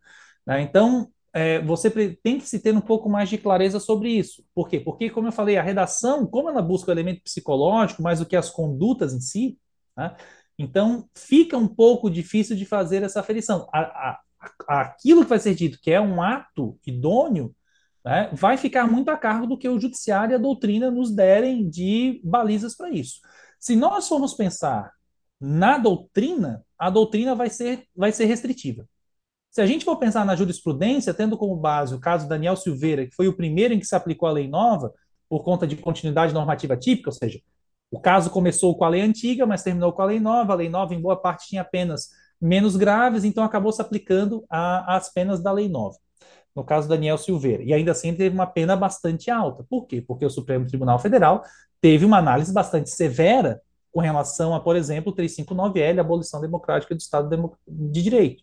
[0.46, 0.62] Né?
[0.62, 1.90] Então, é, você
[2.22, 4.44] tem que se ter um pouco mais de clareza sobre isso.
[4.54, 4.80] Por quê?
[4.80, 8.34] Porque, como eu falei, a redação, como ela busca o elemento psicológico mais do que
[8.34, 9.58] as condutas em si,
[9.96, 10.16] né?
[10.60, 13.66] Então, fica um pouco difícil de fazer essa aferição.
[13.72, 14.20] A, a,
[14.68, 17.54] aquilo que vai ser dito, que é um ato idôneo,
[18.04, 21.66] né, vai ficar muito a cargo do que o judiciário e a doutrina nos derem
[21.66, 23.20] de balizas para isso.
[23.58, 24.92] Se nós formos pensar
[25.40, 28.86] na doutrina, a doutrina vai ser, vai ser restritiva.
[29.50, 33.14] Se a gente for pensar na jurisprudência, tendo como base o caso Daniel Silveira, que
[33.14, 34.92] foi o primeiro em que se aplicou a lei nova,
[35.26, 37.40] por conta de continuidade normativa típica, ou seja,
[37.90, 40.52] o caso começou com a lei antiga, mas terminou com a lei nova.
[40.52, 42.10] A lei nova, em boa parte, tinha penas
[42.40, 45.96] menos graves, então acabou se aplicando às penas da lei nova.
[46.54, 47.62] No caso Daniel Silveira.
[47.62, 49.64] E ainda assim teve uma pena bastante alta.
[49.68, 50.00] Por quê?
[50.00, 51.42] Porque o Supremo Tribunal Federal
[51.80, 53.60] teve uma análise bastante severa
[53.92, 57.28] com relação a, por exemplo, o 359L, a abolição democrática do Estado
[57.66, 58.42] de Direito.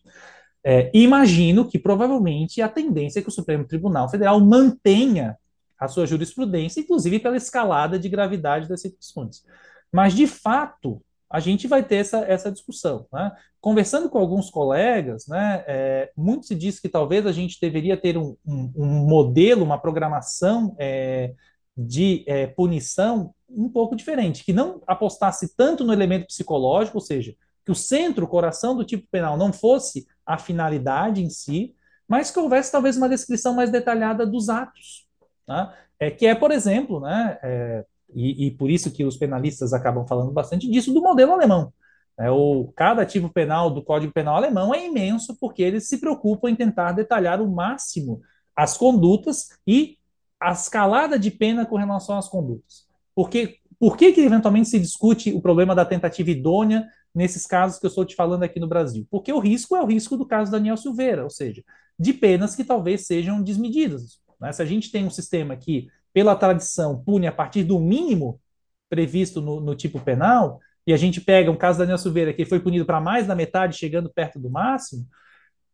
[0.63, 5.37] É, imagino que provavelmente a tendência é que o Supremo Tribunal Federal mantenha
[5.79, 9.43] a sua jurisprudência, inclusive pela escalada de gravidade das situações.
[9.91, 13.05] Mas, de fato, a gente vai ter essa, essa discussão.
[13.11, 13.31] Né?
[13.59, 18.17] Conversando com alguns colegas, né, é, muito se diz que talvez a gente deveria ter
[18.17, 21.33] um, um, um modelo, uma programação é,
[21.75, 27.35] de é, punição um pouco diferente, que não apostasse tanto no elemento psicológico, ou seja,
[27.63, 31.75] que o centro, o coração do tipo penal não fosse a finalidade em si,
[32.07, 35.06] mas que houvesse talvez uma descrição mais detalhada dos atos.
[35.47, 35.73] Tá?
[35.97, 40.05] É, que é, por exemplo, né, é, e, e, por isso que os penalistas acabam
[40.05, 41.73] falando bastante disso, do modelo alemão.
[42.19, 46.49] É, o, cada tipo penal do Código Penal alemão é imenso porque eles se preocupam
[46.49, 48.21] em tentar detalhar o máximo
[48.55, 49.97] as condutas e
[50.39, 52.87] a escalada de pena com relação às condutas.
[53.15, 57.85] Porque por que, que eventualmente se discute o problema da tentativa idônea nesses casos que
[57.85, 59.07] eu estou te falando aqui no Brasil?
[59.11, 61.63] Porque o risco é o risco do caso Daniel Silveira, ou seja,
[61.99, 64.19] de penas que talvez sejam desmedidas.
[64.39, 64.51] Né?
[64.51, 68.39] Se a gente tem um sistema que, pela tradição, pune a partir do mínimo
[68.89, 72.45] previsto no, no tipo penal, e a gente pega um caso da Daniel Silveira que
[72.45, 75.05] foi punido para mais da metade, chegando perto do máximo,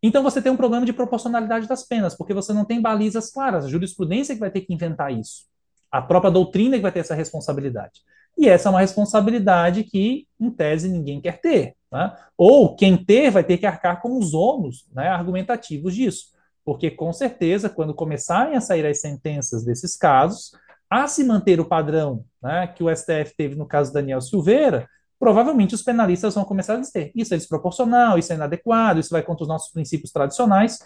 [0.03, 3.63] então você tem um problema de proporcionalidade das penas, porque você não tem balizas claras.
[3.63, 5.45] A jurisprudência que vai ter que inventar isso.
[5.89, 8.01] A própria doutrina que vai ter essa responsabilidade.
[8.37, 11.75] E essa é uma responsabilidade que, em tese, ninguém quer ter.
[11.89, 12.13] Né?
[12.37, 16.32] Ou quem ter vai ter que arcar com os ônus né, argumentativos disso.
[16.65, 20.51] Porque, com certeza, quando começarem a sair as sentenças desses casos,
[20.89, 24.87] a se manter o padrão né, que o STF teve no caso Daniel Silveira,
[25.19, 29.23] provavelmente os penalistas vão começar a dizer isso é desproporcional, isso é inadequado, isso vai
[29.23, 30.79] contra os nossos princípios tradicionais.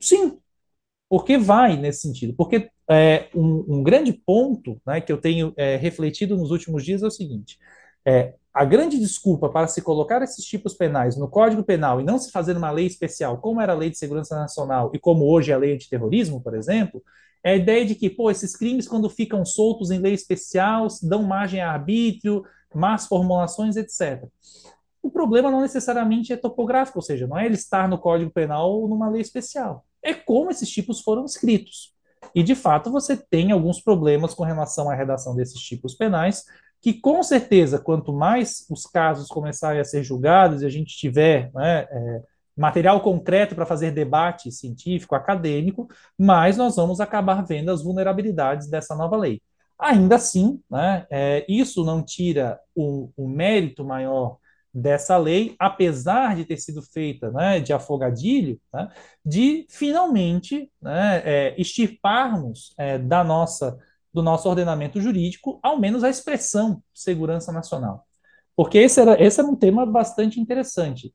[0.00, 0.38] Sim,
[1.08, 2.34] porque vai nesse sentido.
[2.34, 7.02] Porque é, um, um, grande ponto né, que eu tenho é, refletido nos últimos dias
[7.02, 7.58] é o seguinte:
[8.04, 12.18] é, a grande desculpa para se colocar esses tipos penais no Código Penal e não
[12.18, 15.50] se fazer uma lei especial, como era a Lei de Segurança Nacional e como hoje
[15.50, 17.02] é a Lei Antiterrorismo, por exemplo,
[17.42, 21.24] é a ideia de que, pô, esses crimes, quando ficam soltos em lei especial, dão
[21.24, 24.24] margem a arbítrio, más formulações, etc.
[25.02, 28.70] O problema não necessariamente é topográfico, ou seja, não é ele estar no Código Penal
[28.70, 29.84] ou numa lei especial.
[30.00, 31.92] É como esses tipos foram escritos.
[32.34, 36.44] E, de fato, você tem alguns problemas com relação à redação desses tipos penais,
[36.84, 41.50] que com certeza, quanto mais os casos começarem a ser julgados e a gente tiver
[41.54, 42.22] né, é,
[42.54, 48.94] material concreto para fazer debate científico, acadêmico, mais nós vamos acabar vendo as vulnerabilidades dessa
[48.94, 49.40] nova lei.
[49.78, 54.36] Ainda assim, né, é, isso não tira o, o, mérito maior
[54.72, 58.90] dessa lei, apesar de ter sido feita né, de afogadilho, né,
[59.24, 63.78] de finalmente né, é, extirparmos é, da nossa
[64.14, 68.06] do nosso ordenamento jurídico, ao menos a expressão segurança nacional.
[68.54, 71.12] Porque esse era, esse era um tema bastante interessante.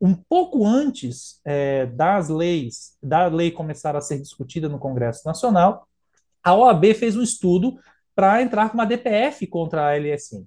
[0.00, 5.86] Um pouco antes é, das leis, da lei começar a ser discutida no Congresso Nacional,
[6.42, 7.78] a OAB fez um estudo
[8.14, 10.44] para entrar com uma DPF contra a LSM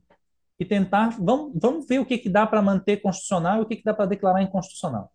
[0.59, 3.77] e tentar, vamos, vamos ver o que, que dá para manter constitucional e o que,
[3.77, 5.09] que dá para declarar inconstitucional.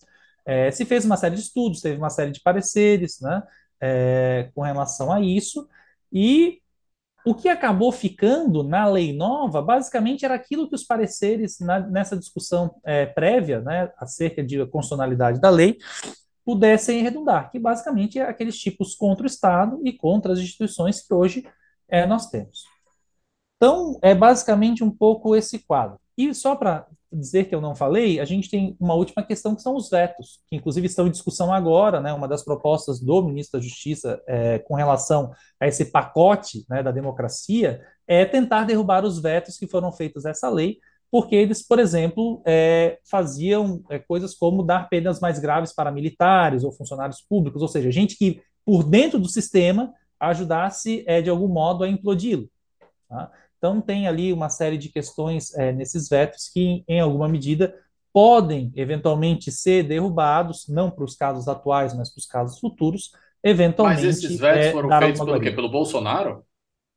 [0.47, 3.43] É, se fez uma série de estudos, teve uma série de pareceres né,
[3.81, 5.69] é, com relação a isso,
[6.13, 6.61] e
[7.25, 12.17] o que acabou ficando na lei nova, basicamente, era aquilo que os pareceres na, nessa
[12.17, 15.79] discussão é, prévia, né, acerca de constitucionalidade da lei,
[16.45, 21.13] pudessem redundar, que basicamente é aqueles tipos contra o Estado e contra as instituições que
[21.13, 21.47] hoje
[21.89, 22.65] é, nós temos.
[23.57, 25.99] Então, é basicamente um pouco esse quadro.
[26.17, 29.63] E só para dizer que eu não falei, a gente tem uma última questão que
[29.63, 32.13] são os vetos, que inclusive estão em discussão agora, né?
[32.13, 36.91] Uma das propostas do ministro da Justiça é, com relação a esse pacote né, da
[36.91, 40.79] democracia é tentar derrubar os vetos que foram feitos a essa lei,
[41.11, 46.63] porque eles, por exemplo, é, faziam é, coisas como dar penas mais graves para militares
[46.63, 51.49] ou funcionários públicos, ou seja, gente que por dentro do sistema ajudasse é, de algum
[51.49, 52.51] modo a implodi-lo.
[53.09, 53.33] Tá?
[53.59, 57.75] Então, tem ali uma série de questões é, nesses vetos que, em alguma medida,
[58.13, 64.07] podem eventualmente ser derrubados, não para os casos atuais, mas para os casos futuros, eventualmente.
[64.07, 65.51] Mas esses vetos é, foram feitos pelo quê?
[65.51, 66.45] Pelo Bolsonaro?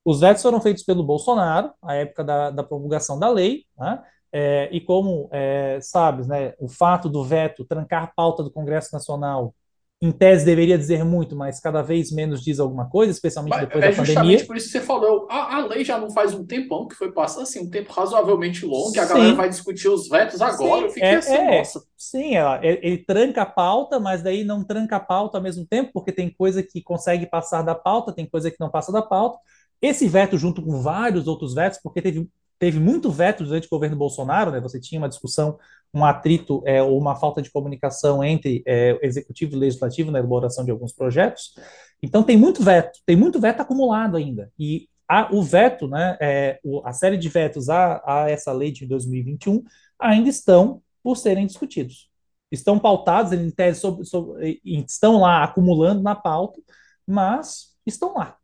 [0.06, 4.02] Os vetos foram feitos pelo Bolsonaro, à época da, da promulgação da lei, né?
[4.34, 8.90] É, e como é, sabes, né, o fato do veto trancar a pauta do Congresso
[8.94, 9.54] Nacional,
[10.02, 13.84] em tese deveria dizer muito, mas cada vez menos diz alguma coisa, especialmente Mas depois
[13.84, 14.48] é da justamente pandemia.
[14.48, 15.28] por isso que você falou.
[15.30, 18.66] A, a lei já não faz um tempão que foi passando, assim, um tempo razoavelmente
[18.66, 20.82] longo, e a galera vai discutir os vetos agora.
[20.82, 21.58] Sim, Eu fiquei é, assim, é.
[21.58, 21.84] nossa.
[21.98, 25.66] Sim, ela- ele, ele tranca a pauta, mas daí não tranca a pauta ao mesmo
[25.68, 29.02] tempo, porque tem coisa que consegue passar da pauta, tem coisa que não passa da
[29.04, 29.38] pauta.
[29.82, 32.28] Esse veto, junto com vários outros vetos, porque teve,
[32.60, 34.60] teve muito veto durante o governo Bolsonaro, né?
[34.60, 35.58] Você tinha uma discussão,
[35.94, 40.64] um atrito, é, ou uma falta de comunicação entre é, executivo e legislativo na elaboração
[40.64, 41.54] de alguns projetos.
[42.02, 44.52] Então tem muito veto, tem muito veto acumulado ainda.
[44.58, 48.72] E a- o veto, né, é, o- a série de vetos a, a essa lei
[48.72, 49.64] de 2021
[50.00, 52.10] ainda estão por serem discutidos.
[52.52, 56.60] Estão pautados, em tese, sobre- sobre- estão lá acumulando na pauta,
[57.08, 58.38] mas estão lá.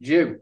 [0.00, 0.40] Diego,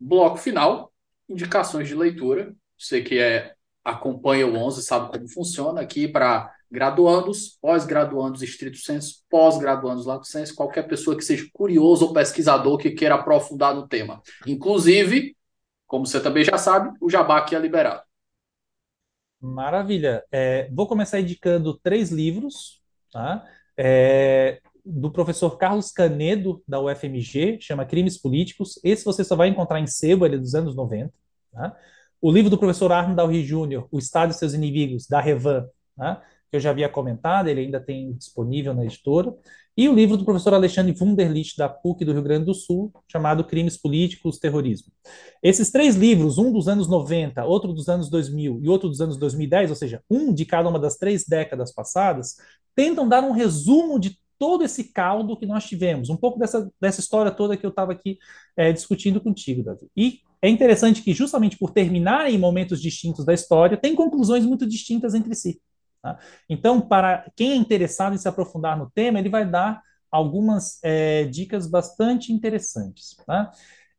[0.00, 0.92] bloco final,
[1.28, 2.54] indicações de leitura.
[2.78, 3.54] Você que é,
[3.86, 10.56] acompanha o 11 sabe como funciona aqui para graduandos, pós-graduandos estrito senso, pós-graduandos lato senso,
[10.56, 14.20] qualquer pessoa que seja curioso ou pesquisador que queira aprofundar no tema.
[14.44, 15.36] Inclusive,
[15.86, 18.02] como você também já sabe, o jabá aqui é liberado.
[19.40, 20.24] Maravilha.
[20.32, 22.82] É, vou começar indicando três livros,
[23.12, 23.46] tá?
[23.76, 28.80] É, do professor Carlos Canedo, da UFMG, chama Crimes Políticos.
[28.82, 31.12] Esse você só vai encontrar em sebo, ele é dos anos 90.
[31.52, 31.76] Tá?
[32.20, 36.22] O livro do professor Arno Dalry Jr., O Estado e Seus Inimigos, da Revan, tá?
[36.50, 39.34] que eu já havia comentado, ele ainda tem disponível na editora.
[39.76, 43.44] E o livro do professor Alexandre Wunderlich, da PUC do Rio Grande do Sul, chamado
[43.44, 44.90] Crimes Políticos, Terrorismo.
[45.42, 49.18] Esses três livros, um dos anos 90, outro dos anos 2000 e outro dos anos
[49.18, 52.36] 2010, ou seja, um de cada uma das três décadas passadas,
[52.74, 57.00] tentam dar um resumo de todo esse caldo que nós tivemos, um pouco dessa, dessa
[57.00, 58.18] história toda que eu estava aqui
[58.56, 59.88] é, discutindo contigo, Davi.
[59.96, 64.66] E é interessante que, justamente por terminarem em momentos distintos da história, tem conclusões muito
[64.66, 65.60] distintas entre si.
[66.02, 66.18] Tá?
[66.48, 71.24] Então, para quem é interessado em se aprofundar no tema, ele vai dar algumas é,
[71.24, 73.16] dicas bastante interessantes.
[73.26, 73.50] Tá?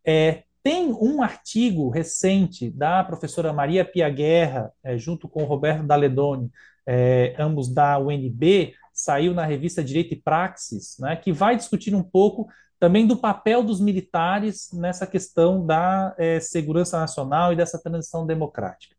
[0.05, 5.85] É, tem um artigo recente da professora Maria Pia Guerra, é, junto com o Roberto
[5.85, 6.51] Daledoni,
[6.85, 12.01] é, ambos da UNB, saiu na revista Direito e Praxis, né, que vai discutir um
[12.01, 12.47] pouco
[12.79, 18.95] também do papel dos militares nessa questão da é, segurança nacional e dessa transição democrática.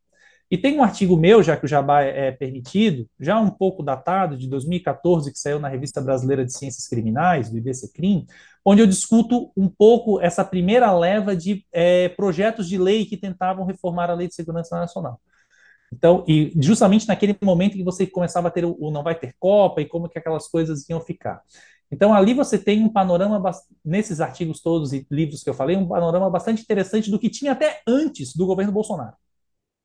[0.51, 3.83] E tem um artigo meu, já que o Jabá é, é permitido, já um pouco
[3.83, 8.25] datado, de 2014, que saiu na Revista Brasileira de Ciências Criminais, do IBCCRIM,
[8.65, 13.63] onde eu discuto um pouco essa primeira leva de é, projetos de lei que tentavam
[13.63, 15.19] reformar a Lei de Segurança Nacional.
[15.93, 19.35] Então, e justamente naquele momento que você começava a ter o, o não vai ter
[19.39, 21.41] Copa e como que aquelas coisas iam ficar.
[21.91, 23.41] Então, ali você tem um panorama,
[23.83, 27.53] nesses artigos todos e livros que eu falei, um panorama bastante interessante do que tinha
[27.53, 29.15] até antes do governo Bolsonaro.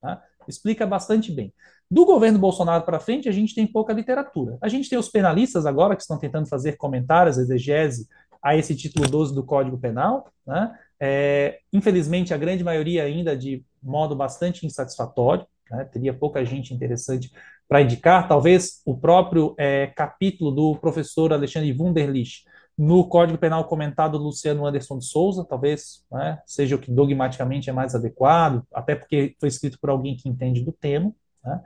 [0.01, 0.23] Tá?
[0.47, 1.53] Explica bastante bem.
[1.91, 4.59] Do governo Bolsonaro para frente, a gente tem pouca literatura.
[4.61, 8.09] A gente tem os penalistas agora que estão tentando fazer comentários, exegese
[8.43, 10.31] a esse título 12 do Código Penal.
[10.47, 10.79] Né?
[11.01, 15.47] É, infelizmente, a grande maioria ainda de modo bastante insatisfatório.
[15.71, 15.85] Né?
[15.87, 17.33] Teria pouca gente interessante
[17.69, 18.29] para indicar.
[18.29, 22.45] Talvez o próprio é, capítulo do professor Alexandre Wunderlich
[22.77, 27.71] no Código Penal comentado do Luciano Anderson de Souza, talvez né, seja o que dogmaticamente
[27.71, 31.13] é mais adequado, até porque foi escrito por alguém que entende do tema.
[31.45, 31.61] Né?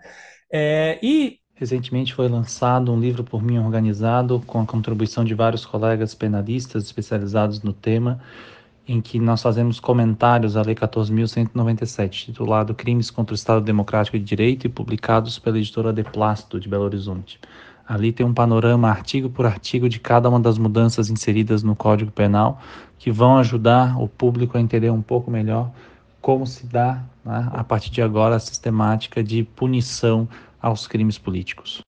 [0.52, 5.66] É, e Recentemente foi lançado um livro por mim organizado com a contribuição de vários
[5.66, 8.20] colegas penalistas especializados no tema,
[8.88, 14.24] em que nós fazemos comentários à Lei 14.197, titulado Crimes contra o Estado Democrático de
[14.24, 17.38] Direito e publicados pela editora De Plácido, de Belo Horizonte.
[17.86, 22.10] Ali tem um panorama, artigo por artigo, de cada uma das mudanças inseridas no Código
[22.10, 22.60] Penal,
[22.98, 25.70] que vão ajudar o público a entender um pouco melhor
[26.20, 30.28] como se dá, né, a partir de agora, a sistemática de punição
[30.60, 31.80] aos crimes políticos.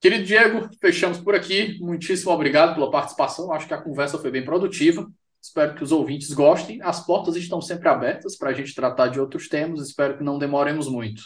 [0.00, 1.78] Querido Diego, fechamos por aqui.
[1.80, 3.52] Muitíssimo obrigado pela participação.
[3.52, 5.06] Acho que a conversa foi bem produtiva.
[5.46, 6.82] Espero que os ouvintes gostem.
[6.82, 9.80] As portas estão sempre abertas para a gente tratar de outros temas.
[9.80, 11.22] Espero que não demoremos muito.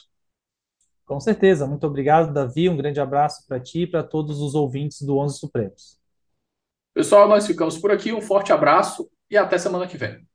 [1.06, 1.66] Com certeza.
[1.66, 2.68] Muito obrigado, Davi.
[2.68, 5.98] Um grande abraço para ti e para todos os ouvintes do Onze Supremos.
[6.92, 8.12] Pessoal, nós ficamos por aqui.
[8.12, 10.29] Um forte abraço e até semana que vem.